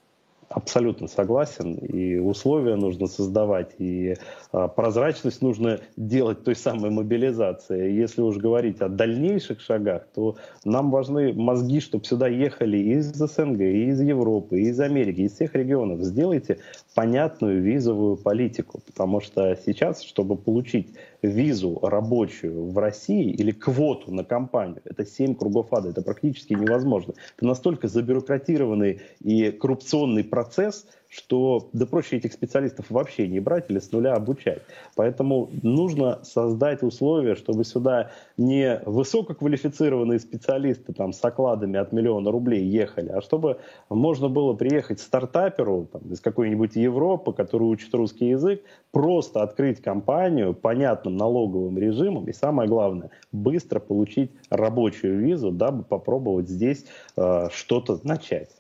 [0.52, 1.74] Абсолютно согласен.
[1.74, 4.16] И условия нужно создавать, и
[4.50, 7.92] а, прозрачность нужно делать той самой мобилизации.
[7.92, 13.60] Если уж говорить о дальнейших шагах, то нам важны мозги, чтобы сюда ехали из СНГ,
[13.60, 16.00] из Европы, из Америки, из всех регионов.
[16.00, 16.58] Сделайте
[16.96, 20.88] понятную визовую политику, потому что сейчас, чтобы получить
[21.22, 27.14] визу рабочую в России или квоту на компанию, это 7 кругов ада, это практически невозможно.
[27.37, 33.80] Это настолько забюрократированный и коррупционный процесс– что да проще этих специалистов вообще не брать или
[33.80, 34.62] с нуля обучать.
[34.94, 42.64] Поэтому нужно создать условия, чтобы сюда не высококвалифицированные специалисты там, с окладами от миллиона рублей
[42.64, 48.62] ехали, а чтобы можно было приехать стартаперу там, из какой-нибудь Европы, который учит русский язык,
[48.92, 56.48] просто открыть компанию понятным налоговым режимом и самое главное, быстро получить рабочую визу, дабы попробовать
[56.48, 56.84] здесь
[57.16, 58.59] э, что-то начать.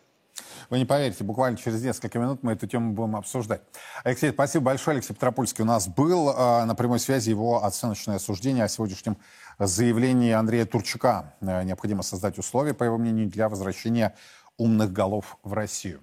[0.68, 3.62] Вы не поверите, буквально через несколько минут мы эту тему будем обсуждать.
[4.04, 4.96] Алексей, спасибо большое.
[4.96, 6.30] Алексей Петропольский у нас был.
[6.30, 9.16] Э, на прямой связи его оценочное суждение о сегодняшнем
[9.58, 11.34] заявлении Андрея Турчака.
[11.40, 14.14] Э, необходимо создать условия, по его мнению, для возвращения
[14.56, 16.00] умных голов в Россию.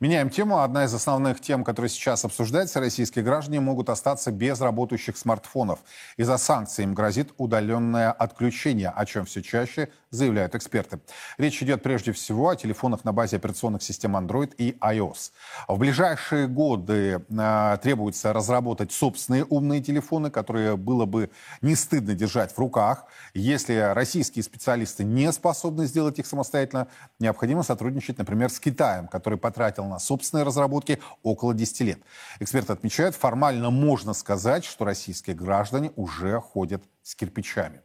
[0.00, 0.60] Меняем тему.
[0.60, 5.80] Одна из основных тем, которая сейчас обсуждается, российские граждане могут остаться без работающих смартфонов.
[6.16, 11.00] Из-за санкций им грозит удаленное отключение, о чем все чаще заявляют эксперты.
[11.36, 15.32] Речь идет прежде всего о телефонах на базе операционных систем Android и iOS.
[15.66, 22.52] В ближайшие годы э, требуется разработать собственные умные телефоны, которые было бы не стыдно держать
[22.52, 23.04] в руках.
[23.34, 29.84] Если российские специалисты не способны сделать их самостоятельно, необходимо сотрудничать, например, с Китаем, который потратил
[29.84, 31.98] на собственные разработки около 10 лет.
[32.40, 37.80] Эксперты отмечают, формально можно сказать, что российские граждане уже ходят с кирпичами.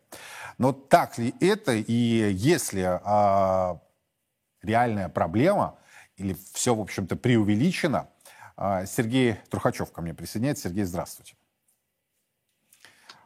[0.57, 1.93] Но так ли это и
[2.33, 3.79] если а,
[4.61, 5.79] реальная проблема
[6.17, 8.09] или все, в общем-то, преувеличено,
[8.57, 10.67] а, Сергей Трухачев ко мне присоединяется.
[10.67, 11.35] Сергей, здравствуйте.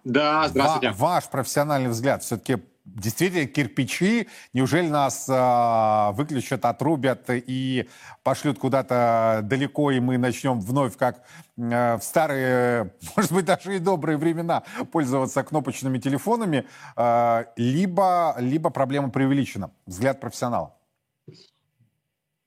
[0.04, 0.92] Да, здравствуйте.
[0.92, 2.58] Ва- ваш профессиональный взгляд все-таки
[2.96, 7.88] действительно кирпичи, неужели нас э, выключат, отрубят и
[8.24, 11.24] пошлют куда-то далеко, и мы начнем вновь, как
[11.58, 18.70] э, в старые, может быть, даже и добрые времена, пользоваться кнопочными телефонами, э, либо, либо
[18.70, 19.72] проблема преувеличена?
[19.86, 20.74] Взгляд профессионала.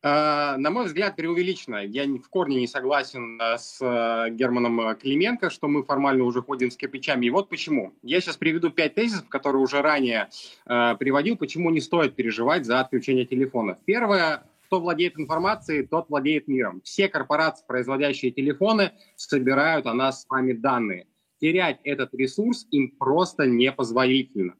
[0.03, 1.85] Э, на мой взгляд, преувеличено.
[1.85, 6.71] Я в корне не согласен э, с э, Германом Клименко, что мы формально уже ходим
[6.71, 7.27] с кирпичами.
[7.27, 7.93] И вот почему.
[8.03, 10.29] Я сейчас приведу пять тезисов, которые уже ранее
[10.65, 13.79] приводил, почему не стоит переживать за отключение телефона.
[13.85, 16.81] Первое, кто владеет информацией, тот владеет миром.
[16.83, 21.07] Все корпорации, производящие телефоны, собирают о нас с вами данные.
[21.41, 24.55] Терять этот ресурс им просто непозволительно.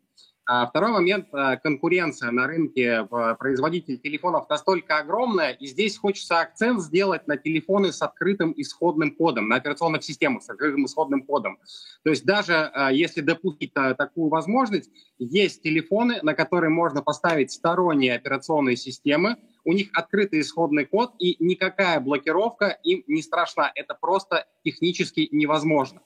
[0.53, 3.07] А второй момент, э, конкуренция на рынке
[3.39, 9.49] производителей телефонов настолько огромная, и здесь хочется акцент сделать на телефоны с открытым исходным кодом,
[9.49, 11.61] на операционных системах с открытым исходным кодом.
[12.03, 17.53] То есть даже э, если допустить э, такую возможность, есть телефоны, на которые можно поставить
[17.53, 23.71] сторонние операционные системы, у них открытый исходный код, и никакая блокировка им не страшна.
[23.75, 26.03] Это просто технически невозможно.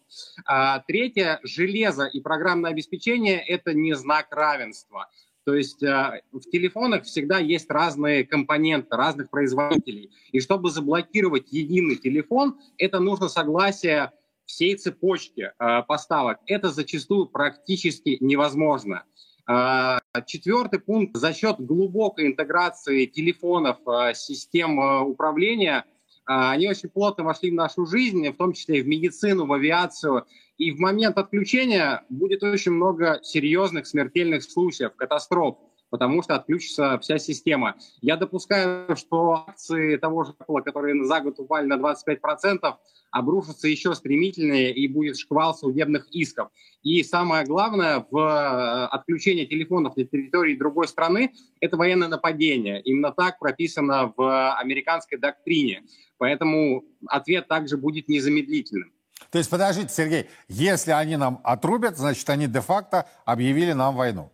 [0.47, 5.09] А, третье, железо и программное обеспечение– это не знак равенства.
[5.45, 10.11] То есть э, в телефонах всегда есть разные компоненты, разных производителей.
[10.33, 14.11] И чтобы заблокировать единый телефон, это нужно согласие
[14.47, 16.39] всей цепочки э, поставок.
[16.47, 19.05] Это зачастую практически невозможно.
[19.47, 21.17] А, четвертый пункт.
[21.17, 25.85] За счет глубокой интеграции телефонов, а, систем а, управления,
[26.27, 30.25] они очень плотно вошли в нашу жизнь, в том числе и в медицину, в авиацию.
[30.57, 35.59] И в момент отключения будет очень много серьезных смертельных случаев, катастроф
[35.91, 37.77] потому что отключится вся система.
[38.01, 42.75] Я допускаю, что акции того же Apple, которые за год упали на 25%,
[43.11, 46.49] обрушатся еще стремительнее и будет шквал судебных исков.
[46.83, 52.83] И самое главное, в э, отключении телефонов на территории другой страны– это военное нападение.
[52.83, 55.85] Именно так прописано в американской доктрине.
[56.19, 58.93] Поэтому ответ также будет незамедлительным.
[59.31, 64.31] То есть, подождите, Сергей, если они нам отрубят, значит, они де-факто объявили нам войну.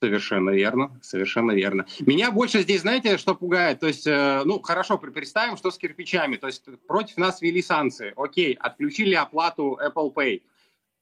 [0.00, 1.86] Совершенно верно, совершенно верно.
[2.00, 3.80] Меня больше здесь, знаете, что пугает?
[3.80, 6.36] То есть, э, ну, хорошо, представим, что с кирпичами.
[6.36, 8.12] То есть, против нас ввели санкции.
[8.16, 10.42] Окей, отключили оплату Apple Pay.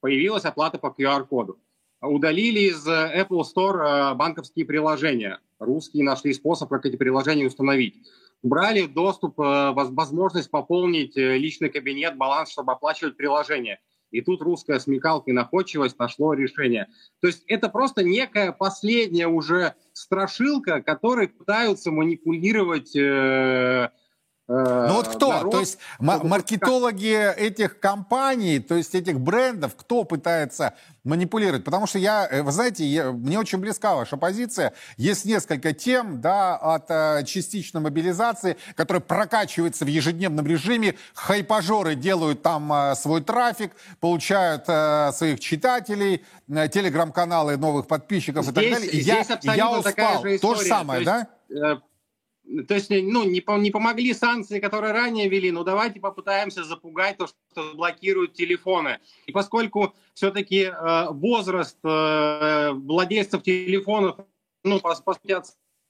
[0.01, 1.59] Появилась оплата по QR-коду.
[2.03, 5.40] Удалили из Apple Store э, банковские приложения.
[5.59, 7.97] Русские нашли способ, как эти приложения установить.
[8.42, 13.81] Убрали доступ, э, возможность пополнить э, личный кабинет, баланс, чтобы оплачивать приложение–
[14.14, 16.87] и тут русская смекалка и находчивость нашло решение.
[17.20, 23.90] То есть это просто некая последняя уже страшилка, которой пытаются манипулировать э,
[24.46, 25.33] ну вот кто?
[25.33, 31.64] Народ, то есть маркетологи этих компаний, то есть этих брендов, кто пытается манипулировать?
[31.64, 34.74] Потому что я, э, вы знаете, я, мне очень близка ваша позиция.
[34.98, 40.96] Есть несколько тем, да, от э, частичной мобилизации, которая прокачивается в ежедневном режиме.
[41.14, 48.66] Хайпажоры делают там э, свой трафик, получают э, своих читателей, э, телеграм-каналы новых подписчиков здесь,
[48.66, 48.90] и так далее.
[48.90, 50.22] И я, я устал.
[50.22, 51.83] Же То же самое, то есть, да?
[52.47, 57.18] Э, то есть, ну, не, не помогли санкции, которые ранее ввели, ну, давайте попытаемся запугать
[57.18, 58.99] то, что блокируют телефоны.
[59.26, 64.16] И поскольку все-таки э, возраст э, владельцев телефонов,
[64.62, 65.14] ну, по, по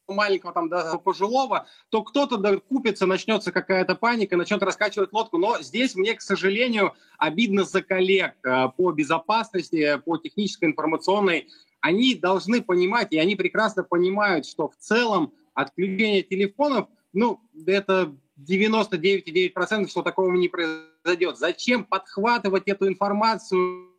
[0.09, 5.39] маленького там до пожилого, то кто-то купится, начнется какая-то паника, начнет раскачивать лодку.
[5.39, 11.49] Но здесь мне, к сожалению, обидно за коллег э, по безопасности, по технической информационной.
[11.81, 19.89] Они должны понимать, и они прекрасно понимают, что в целом отключение телефонов, ну, это 99,9%,
[19.89, 21.39] что такого не произойдет.
[21.39, 23.91] Зачем подхватывать эту информацию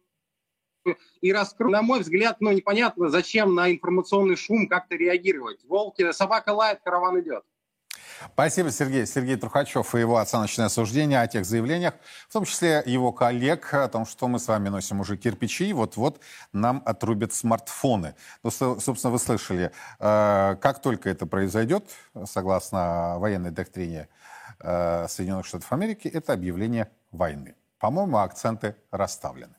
[1.21, 1.71] и раскрыть?
[1.71, 5.63] На мой взгляд, ну, непонятно, зачем на информационный шум как-то реагировать.
[5.63, 7.43] Волки, собака лает, караван идет.
[8.33, 9.05] Спасибо, Сергей.
[9.05, 11.93] Сергей Трухачев и его оценочное суждение о тех заявлениях,
[12.29, 16.19] в том числе его коллег, о том, что мы с вами носим уже кирпичи, вот-вот
[16.53, 18.15] нам отрубят смартфоны.
[18.43, 21.89] Ну, собственно, вы слышали, э, как только это произойдет,
[22.25, 24.07] согласно военной доктрине
[24.59, 27.55] э, Соединенных Штатов Америки, это объявление войны.
[27.79, 29.55] По-моему, акценты расставлены.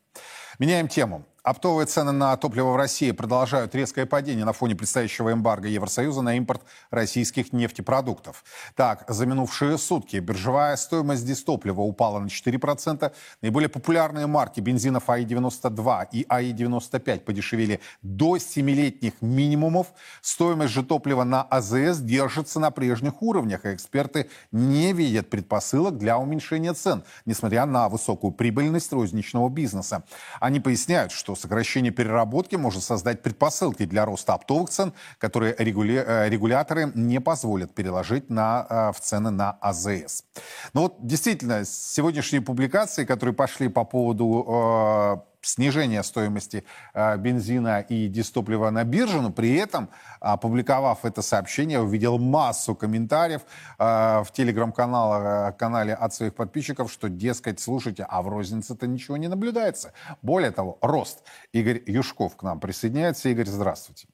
[0.59, 1.25] Меняем тему.
[1.47, 6.37] Оптовые цены на топливо в России продолжают резкое падение на фоне предстоящего эмбарго Евросоюза на
[6.37, 8.43] импорт российских нефтепродуктов.
[8.75, 13.13] Так, за минувшие сутки биржевая стоимость дистоплива упала на 4%.
[13.43, 19.93] Наиболее популярные марки бензинов АИ-92 и АИ-95 подешевели до 7-летних минимумов.
[20.23, 26.19] Стоимость же топлива на АЗС держится на прежних уровнях, и эксперты не видят предпосылок для
[26.19, 30.03] уменьшения цен, несмотря на высокую прибыльность розничного бизнеса.
[30.41, 35.55] Они поясняют, что сокращение переработки может создать предпосылки для роста оптовых цен, которые.
[35.57, 40.25] Э, регуляторы не позволят переложить на, э, в цены на АЗС.
[40.73, 48.71] Но вот действительно, сегодняшние публикации, которые пошли по поводу снижения стоимости э, бензина и дистоплива
[48.71, 49.89] на бирже, но при этом,
[50.21, 53.43] опубликовав это сообщение, увидел массу комментариев
[53.79, 53.85] э,
[54.25, 59.93] в телеграм-канале канале от своих подписчиков, что, дескать, слушайте, а в рознице-то ничего не наблюдается.
[60.23, 61.23] Более того, рост.
[61.53, 63.29] Игорь Юшков к нам присоединяется.
[63.29, 64.09] Игорь, здравствуйте.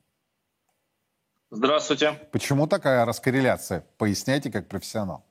[1.50, 2.12] Здравствуйте.
[2.32, 3.84] Почему такая раскорреляция?
[3.98, 5.24] Поясняйте как профессионал.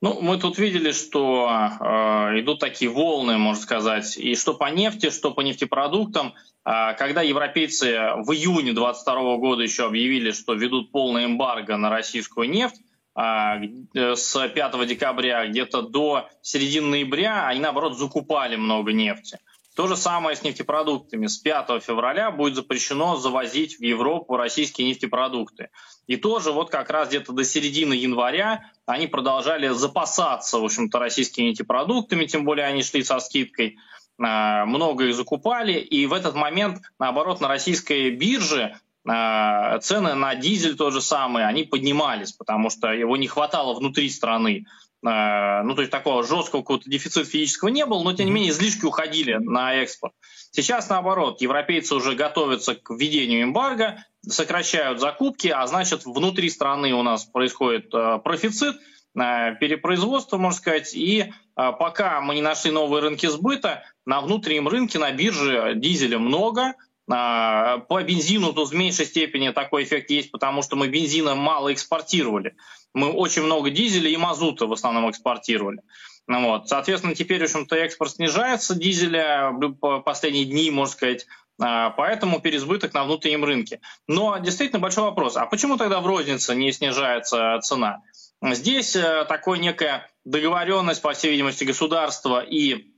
[0.00, 5.10] Ну, мы тут видели, что э, идут такие волны, можно сказать, и что по нефти,
[5.10, 6.34] что по нефтепродуктам.
[6.64, 12.48] Э, когда европейцы в июне 2022 года еще объявили, что ведут полный эмбарго на российскую
[12.48, 12.80] нефть,
[13.16, 19.40] э, с 5 декабря где-то до середины ноября они, наоборот, закупали много нефти.
[19.78, 21.28] То же самое с нефтепродуктами.
[21.28, 25.68] С 5 февраля будет запрещено завозить в Европу российские нефтепродукты.
[26.08, 31.50] И тоже вот как раз где-то до середины января они продолжали запасаться, в общем-то, российскими
[31.50, 33.78] нефтепродуктами, тем более они шли со скидкой
[34.20, 40.34] а, много их закупали, и в этот момент, наоборот, на российской бирже а, цены на
[40.34, 44.66] дизель то же самое, они поднимались, потому что его не хватало внутри страны.
[45.06, 48.50] Э, ну, то есть такого жесткого какого-то дефицита физического не было, но, тем не менее,
[48.50, 50.14] излишки уходили на экспорт.
[50.50, 57.02] Сейчас, наоборот, европейцы уже готовятся к введению эмбарго, сокращают закупки, а значит, внутри страны у
[57.02, 58.76] нас происходит э, профицит,
[59.16, 65.00] э, перепроизводство, можно сказать, и пока мы не нашли новые рынки сбыта, на внутреннем рынке,
[65.00, 66.74] на бирже дизеля много,
[67.08, 72.54] по бензину тут в меньшей степени такой эффект есть, потому что мы бензина мало экспортировали
[72.94, 75.82] мы очень много дизеля и мазута в основном экспортировали.
[76.26, 76.68] Ну вот.
[76.68, 81.26] Соответственно, теперь, в общем-то, экспорт снижается дизеля по последние дни, можно сказать,
[81.60, 83.80] а, поэтому переизбыток на внутреннем рынке.
[84.06, 88.02] Но действительно большой вопрос, а почему тогда в рознице не снижается цена?
[88.40, 92.92] Здесь э, такой некая договоренность, по всей видимости, государства и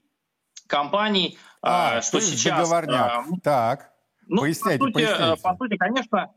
[0.67, 2.69] компаний, а, а что сейчас...
[2.69, 3.11] Договорняк.
[3.11, 3.91] А, так,
[4.27, 5.43] ну, поясняйте, по сути, поясняйте.
[5.43, 6.31] По сути, конечно,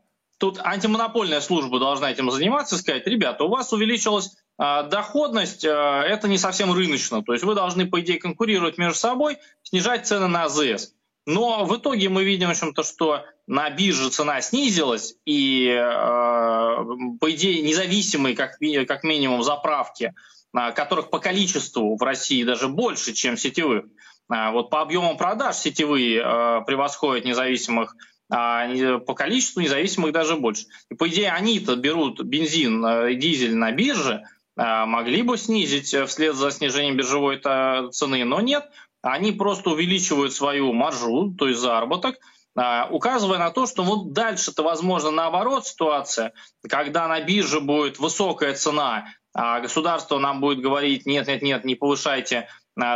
[0.44, 6.28] Тут антимонопольная служба должна этим заниматься сказать, ребята, у вас увеличилась э, доходность, э, это
[6.28, 7.22] не совсем рыночно.
[7.22, 10.92] То есть вы должны, по идее, конкурировать между собой, снижать цены на АЗС.
[11.24, 17.30] Но в итоге мы видим, в общем-то, что на бирже цена снизилась, и, э, по
[17.30, 18.58] идее, независимые, как,
[19.02, 20.12] минимум, заправки,
[20.52, 23.86] которых по количеству в России даже больше, чем сетевых,
[24.28, 26.20] вот по объемам продаж сетевые
[26.66, 27.96] превосходят независимых
[28.30, 30.66] а по количеству независимых даже больше.
[30.90, 34.22] И по идее они-то берут бензин э, и дизель на бирже,
[34.56, 38.68] а, могли бы снизить э, вслед за снижением биржевой цены, но нет,
[39.02, 42.16] они просто увеличивают свою маржу, то есть заработок,
[42.56, 46.32] а, указывая на то, что вот дальше-то, возможно, наоборот ситуация,
[46.68, 52.48] когда на бирже будет высокая цена, а государство нам будет говорить, нет-нет-нет, не повышайте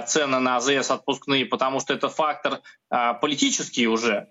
[0.07, 2.61] цены на АЗС отпускные, потому что это фактор
[3.21, 4.29] политический уже,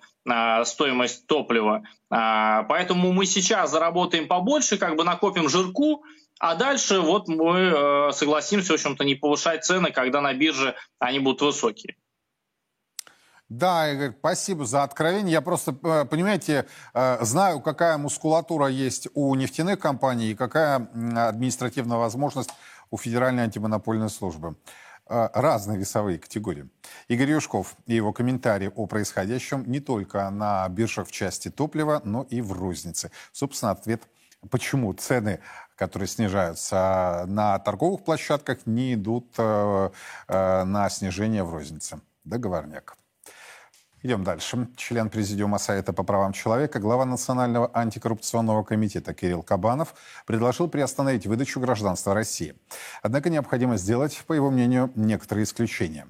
[0.65, 1.83] стоимость топлива.
[2.09, 6.03] А, поэтому мы сейчас заработаем побольше, как бы накопим жирку,
[6.39, 11.19] а дальше вот мы э, согласимся, в общем-то, не повышать цены, когда на бирже они
[11.19, 11.95] будут высокие.
[13.49, 15.31] Да, Игорь, спасибо за откровение.
[15.31, 21.97] Я просто, э, понимаете, э, знаю, какая мускулатура есть у нефтяных компаний и какая административная
[21.97, 22.51] возможность
[22.91, 24.55] у Федеральной антимонопольной службы.
[25.09, 26.69] Э, разные весовые категории.
[27.07, 32.23] Игорь Юшков и его комментарии о происходящем не только на биржах в части топлива, но
[32.23, 33.11] и в рознице.
[33.31, 34.03] Собственно, ответ,
[34.49, 35.39] почему цены,
[35.75, 39.89] которые снижаются на торговых площадках, не идут э,
[40.27, 42.01] на снижение в рознице.
[42.25, 42.97] Договорняк.
[44.07, 44.69] Идем дальше.
[44.77, 49.95] Член Президиума Совета по правам человека, глава Национального антикоррупционного комитета Кирилл Кабанов
[50.25, 52.55] предложил приостановить выдачу гражданства России.
[53.01, 56.07] Однако необходимо сделать, по его мнению, некоторые исключения.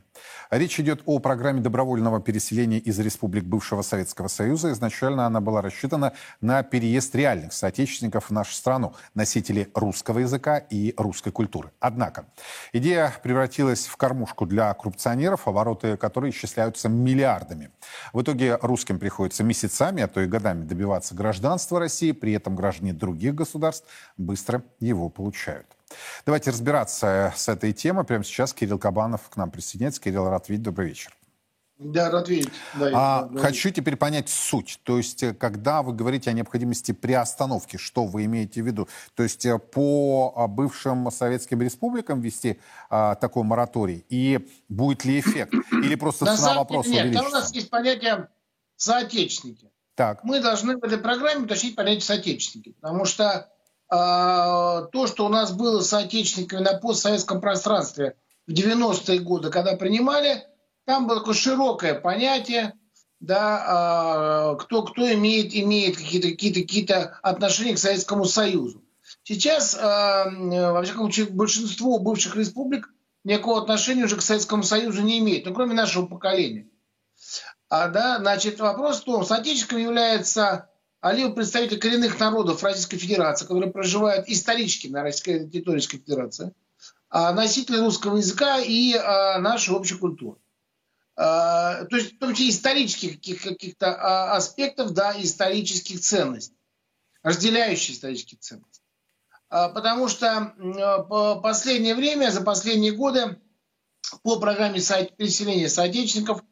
[0.49, 4.72] Речь идет о программе добровольного переселения из республик бывшего Советского Союза.
[4.72, 10.93] Изначально она была рассчитана на переезд реальных соотечественников в нашу страну, носителей русского языка и
[10.97, 11.72] русской культуры.
[11.80, 12.26] Однако
[12.74, 17.72] идея превратилась в кормушку для коррупционеров, обороты которой исчисляются миллиардами.
[18.13, 22.93] В итоге русским приходится месяцами, а то и годами добиваться гражданства России, при этом граждане
[22.93, 23.88] других государств
[24.18, 25.76] быстро его получают.
[26.25, 28.03] Давайте разбираться с этой темой.
[28.03, 30.01] Прямо сейчас Кирилл Кабанов к нам присоединяется.
[30.01, 30.63] Кирилл, рад видеть.
[30.63, 31.15] Добрый вечер.
[31.79, 32.49] Да, рад видеть.
[32.73, 34.79] Да, а, да, хочу теперь понять суть.
[34.83, 38.88] То есть, э, когда вы говорите о необходимости приостановки, что вы имеете в виду?
[39.13, 42.59] То есть, э, по а, бывшим советским республикам вести
[42.89, 44.05] а, такой мораторий?
[44.09, 45.53] И будет ли эффект?
[45.71, 48.27] Или просто На цена вопроса нет, у нас есть понятие
[48.75, 49.69] соотечественники.
[49.93, 50.23] Так.
[50.23, 52.71] Мы должны в этой программе уточнить понятие соотечественники.
[52.81, 53.51] Потому что
[53.89, 58.15] то, что у нас было с соотечественниками на постсоветском пространстве
[58.45, 60.45] в 90-е годы, когда принимали,
[60.85, 62.73] там было такое широкое понятие,
[63.19, 66.88] да, а, кто, кто имеет, имеет какие-то какие какие
[67.21, 68.83] отношения к Советскому Союзу.
[69.23, 72.89] Сейчас, а, во всяком случае, большинство бывших республик
[73.23, 76.69] никакого отношения уже к Советскому Союзу не имеет, ну, кроме нашего поколения.
[77.69, 80.69] А, да, значит, вопрос в том, соотечественником является
[80.99, 86.53] а либо представители коренных народов Российской Федерации, которые проживают исторически на Российской территории Российской Федерации,
[87.09, 90.39] а носители русского языка и а, нашей общей культуры.
[91.15, 96.57] А, то есть в том числе исторических каких- каких-то аспектов, да, исторических ценностей,
[97.23, 98.81] разделяющих исторические ценности.
[99.49, 103.39] Потому что в последнее время, за последние годы
[104.21, 106.43] по программе переселения соотечественников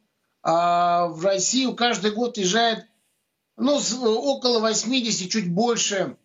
[0.42, 2.88] в Россию каждый год езжает
[3.58, 6.18] ну, около 80, чуть больше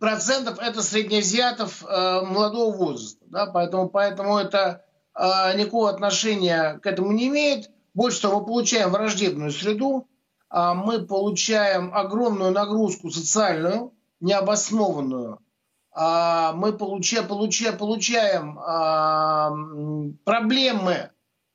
[0.00, 3.24] процентов это среднеазиатов э, молодого возраста.
[3.26, 3.46] Да?
[3.46, 4.84] Поэтому, поэтому это
[5.14, 7.70] э, никакого отношения к этому не имеет.
[7.94, 10.08] Больше того, мы получаем враждебную среду,
[10.50, 15.40] э, мы получаем огромную нагрузку социальную, необоснованную.
[15.94, 21.10] Э, мы получа, получа, получаем э, проблемы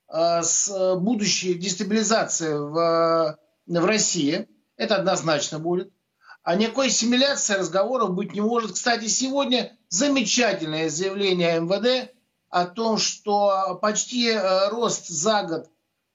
[0.08, 3.38] э, с будущей дестабилизацией в,
[3.68, 4.48] в России–
[4.82, 5.94] это однозначно будет.
[6.44, 8.74] А никакой ассимиляции разговоров быть не может.
[8.74, 12.12] Кстати, сегодня замечательное заявление МВД
[12.50, 15.70] о том, что почти э, рост за год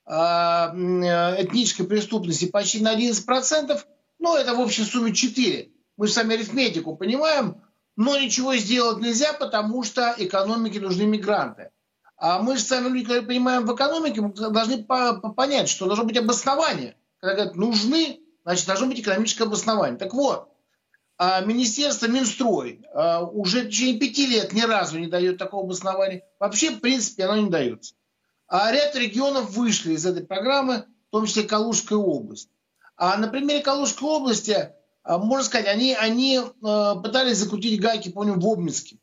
[0.07, 3.81] э, этнической преступности почти на 11%,
[4.19, 5.71] ну, это в общей сумме 4.
[5.97, 7.63] Мы сами арифметику понимаем,
[7.95, 11.71] но ничего сделать нельзя, потому что экономике нужны мигранты.
[12.17, 16.17] А мы же сами люди, которые понимаем в экономике, мы должны понять, что должно быть
[16.17, 16.97] обоснование.
[17.21, 19.99] Когда говорят, нужны значит, должно быть экономическое обоснование.
[19.99, 20.49] Так вот,
[21.19, 26.23] а, Министерство Минстрой а, уже в течение пяти лет ни разу не дает такого обоснования.
[26.39, 27.97] Вообще, в принципе, оно не дается.
[28.47, 32.49] А ряд регионов вышли из этой программы, в том числе Калужская область.
[32.97, 34.71] А на примере Калужской области,
[35.03, 38.99] а, можно сказать, они, они пытались закрутить гайки, помню, в Обнинске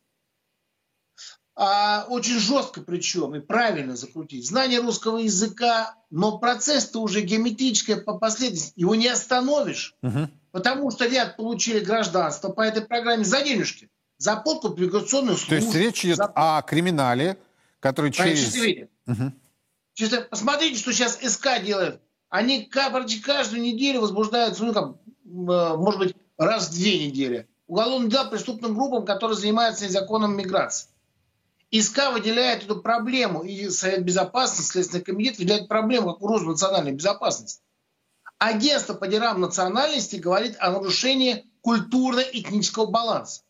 [1.56, 4.48] а, очень жестко причем и правильно закрутить.
[4.48, 8.80] Знание русского языка, но процесс-то уже геометрическое по последовательности.
[8.80, 10.30] Его не остановишь, угу.
[10.52, 15.50] потому что ряд получили гражданство по этой программе за денежки, за подкуп миграционных служб.
[15.50, 16.32] То есть речь идет за...
[16.34, 17.38] о криминале,
[17.80, 18.88] который через...
[19.06, 19.34] Угу.
[19.94, 22.02] Чисто посмотрите, что сейчас СК делает.
[22.30, 27.48] Они каждую неделю возбуждаются, ну, как, э, может быть, раз в две недели.
[27.68, 30.93] Уголовный дел преступным группам, которые занимаются незаконным миграцией.
[31.76, 37.64] ИСК выделяет эту проблему, и Совет Безопасности, Следственный комитет выделяет проблему как угрозу национальной безопасности.
[38.38, 43.42] Агентство по делам национальности говорит о нарушении культурно-этнического баланса.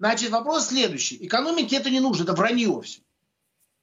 [0.00, 1.24] Значит, вопрос следующий.
[1.24, 3.02] Экономике это не нужно, это вранье все.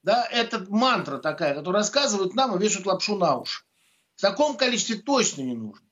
[0.03, 3.63] Да, это мантра такая, которую рассказывают нам и вешают лапшу на уши.
[4.17, 5.88] В таком количестве точно не нужно.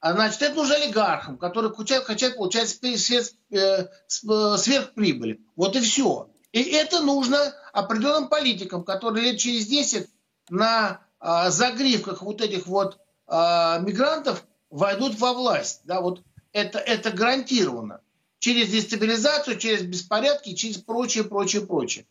[0.00, 5.40] А значит, это нужно олигархам, которые хотят, хотят получать э, сверхприбыли.
[5.54, 6.28] Вот и все.
[6.52, 10.08] И это нужно определенным политикам, которые лет через 10
[10.50, 15.80] на а, загривках вот этих вот а, мигрантов войдут во власть.
[15.84, 16.22] Да, вот
[16.52, 18.00] это, это гарантировано.
[18.38, 22.06] Через дестабилизацию, через беспорядки, через прочее, прочее, прочее.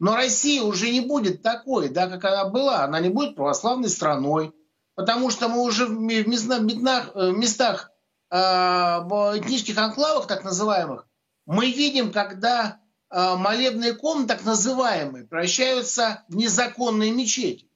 [0.00, 2.82] Но Россия уже не будет такой, да, как она была.
[2.82, 4.52] Она не будет православной страной.
[4.96, 7.92] Потому что мы уже в местах, в местах
[8.30, 11.06] э, этнических анклавах, так называемых,
[11.46, 12.83] мы видим, когда Э,
[13.14, 17.70] молебные комнаты, так называемые, превращаются в незаконные мечети.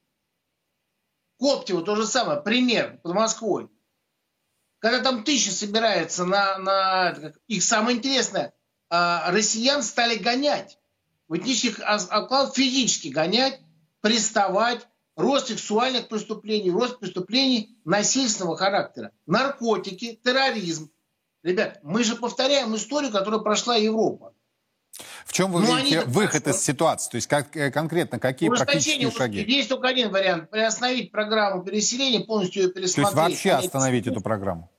[1.38, 3.70] Коптево то же самое, пример под Москвой.
[4.80, 7.32] Когда там тысячи собираются на, на...
[7.46, 8.52] Их самое интересное,
[8.90, 10.78] а, россиян стали гонять.
[11.28, 13.60] В этнических окладах физически гонять,
[14.00, 20.90] приставать, рост сексуальных преступлений, рост преступлений насильственного характера, наркотики, терроризм.
[21.42, 24.34] Ребят, мы же повторяем историю, которую прошла Европа.
[25.24, 27.10] В чем вы ну, видите выход из ситуации?
[27.10, 29.44] То есть как, э, конкретно какие практические шаги?
[29.46, 30.50] Есть только один вариант.
[30.50, 33.14] Приостановить программу переселения, полностью ее пересмотреть.
[33.14, 34.70] То есть вообще остановить эту программу?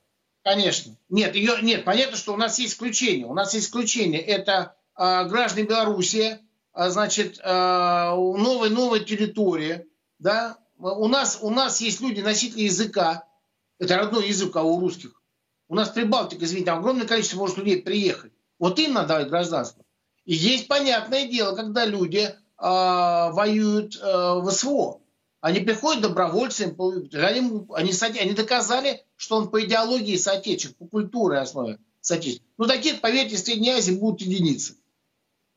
[0.42, 0.96] Конечно.
[1.08, 3.26] Нет, ее, нет, понятно, что у нас есть исключение.
[3.26, 4.20] У нас есть исключение.
[4.20, 6.38] Это э, граждане Белоруссии,
[6.74, 9.86] э, значит, э, новая территория.
[10.18, 10.58] Да?
[10.78, 13.24] У, нас, у нас есть люди, носители языка.
[13.78, 15.22] Это родной язык а у русских.
[15.68, 18.32] У нас Прибалтика, извините, там огромное количество может людей приехать.
[18.58, 19.84] Вот им надо давать гражданство.
[20.24, 25.00] И есть понятное дело, когда люди э, воюют э, в СВО.
[25.40, 26.76] Они приходят добровольцами,
[27.24, 32.52] они, они, доказали, что он по идеологии соотечественник, по культуре основе соотечественник.
[32.58, 34.76] Ну, таких, поверьте, в Средней Азии будут единицы.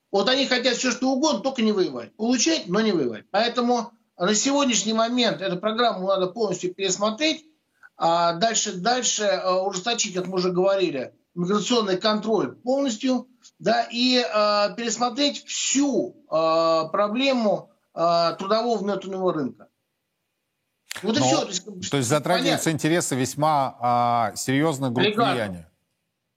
[0.10, 2.16] Вот они хотят все что угодно, только не воевать.
[2.16, 3.26] Получать, но не воевать.
[3.32, 7.46] Поэтому на сегодняшний момент эту программу надо полностью пересмотреть.
[7.98, 13.28] А дальше, дальше э, ужесточить, как мы уже говорили, миграционный контроль полностью,
[13.60, 19.70] да, и э, пересмотреть всю э, проблему э, трудового внутреннего рынка.
[21.02, 21.42] Вот Но, и все.
[21.42, 22.78] То есть, то есть затрагиваются понятно.
[22.78, 25.34] интересы весьма а, серьезных групп олигархов.
[25.34, 25.72] влияния.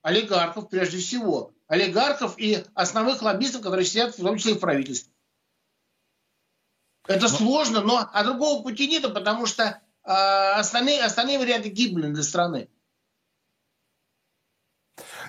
[0.02, 1.52] Олигархов, прежде всего.
[1.68, 5.12] Олигархов и основных лоббистов, которые сидят в том числе и в правительстве.
[7.06, 7.28] Это но...
[7.28, 12.68] сложно, но а другого пути нет, потому что а, остальные, остальные варианты гибли для страны.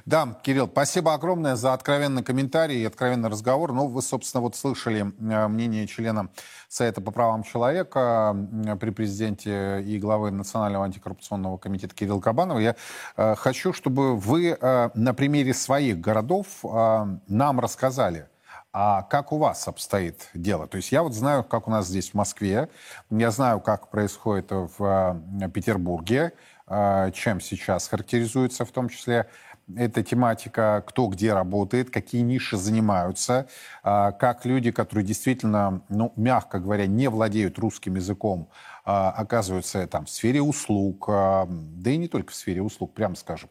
[0.08, 3.74] Да, Кирилл, спасибо огромное за откровенный комментарий и откровенный разговор.
[3.74, 6.30] Ну, вы, собственно, вот слышали э, мнение члена
[6.70, 8.34] Совета по правам человека
[8.80, 12.60] при президенте и главы Национального антикоррупционного комитета Кирилла Кабанова.
[12.60, 12.78] Я
[13.18, 18.30] э, хочу, чтобы вы э, на примере своих городов нам рассказали,
[18.72, 20.68] а как у вас обстоит дело?
[20.68, 22.70] То есть я вот знаю, как у нас здесь в Москве,
[23.10, 25.22] я знаю, как происходит в
[25.54, 26.32] Петербурге,
[26.68, 29.28] чем сейчас характеризуется в том числе
[29.76, 33.48] эта тематика, кто где работает, какие ниши занимаются,
[33.84, 38.50] а, как люди, которые действительно, ну, мягко говоря, не владеют русским языком,
[38.86, 43.16] а, оказываются там в сфере услуг, а, да и не только в сфере услуг, прямо
[43.16, 43.50] скажем.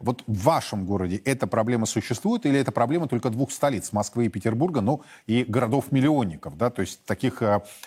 [0.00, 4.28] Вот в вашем городе эта проблема существует или это проблема только двух столиц, Москвы и
[4.28, 7.40] Петербурга, ну и городов-миллионников, да, то есть таких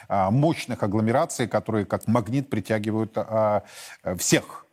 [0.08, 3.18] мощных агломераций, которые как магнит притягивают
[4.18, 4.65] всех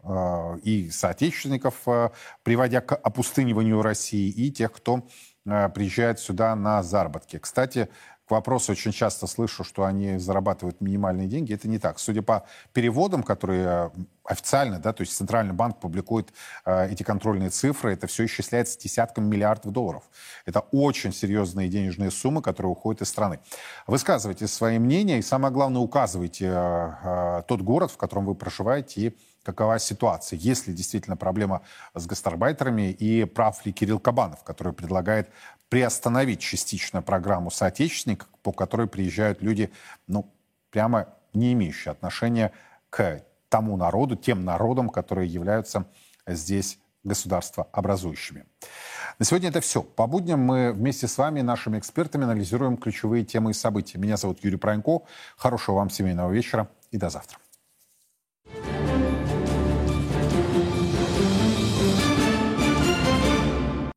[0.63, 2.11] и соотечественников, э,
[2.43, 5.07] приводя к опустыниванию России, и тех, кто
[5.47, 7.39] э, приезжает сюда на заработки.
[7.39, 7.89] Кстати,
[8.27, 11.55] к вопросу очень часто слышу, что они зарабатывают минимальные деньги.
[11.55, 11.99] Это не так.
[11.99, 13.91] Судя по переводам, которые
[14.25, 16.33] официально, да, то есть Центральный банк публикует
[16.65, 20.05] э, эти контрольные цифры, это все исчисляется десятками миллиардов долларов.
[20.47, 23.41] Это очень серьезные денежные суммы, которые уходят из страны.
[23.87, 29.01] Высказывайте свои мнения и, самое главное, указывайте э, э, тот город, в котором вы проживаете
[29.01, 31.63] и какова ситуация, есть ли действительно проблема
[31.95, 35.31] с гастарбайтерами и прав ли Кирилл Кабанов, который предлагает
[35.69, 39.73] приостановить частично программу соотечественников, по которой приезжают люди,
[40.07, 40.31] ну,
[40.71, 42.53] прямо не имеющие отношения
[42.91, 45.87] к тому народу, тем народам, которые являются
[46.27, 48.45] здесь государства образующими.
[49.19, 49.83] На сегодня это все.
[49.83, 53.99] По будням мы вместе с вами, нашими экспертами, анализируем ключевые темы и события.
[53.99, 55.01] Меня зовут Юрий Пронько.
[55.37, 57.42] Хорошего вам семейного вечера и до завтра.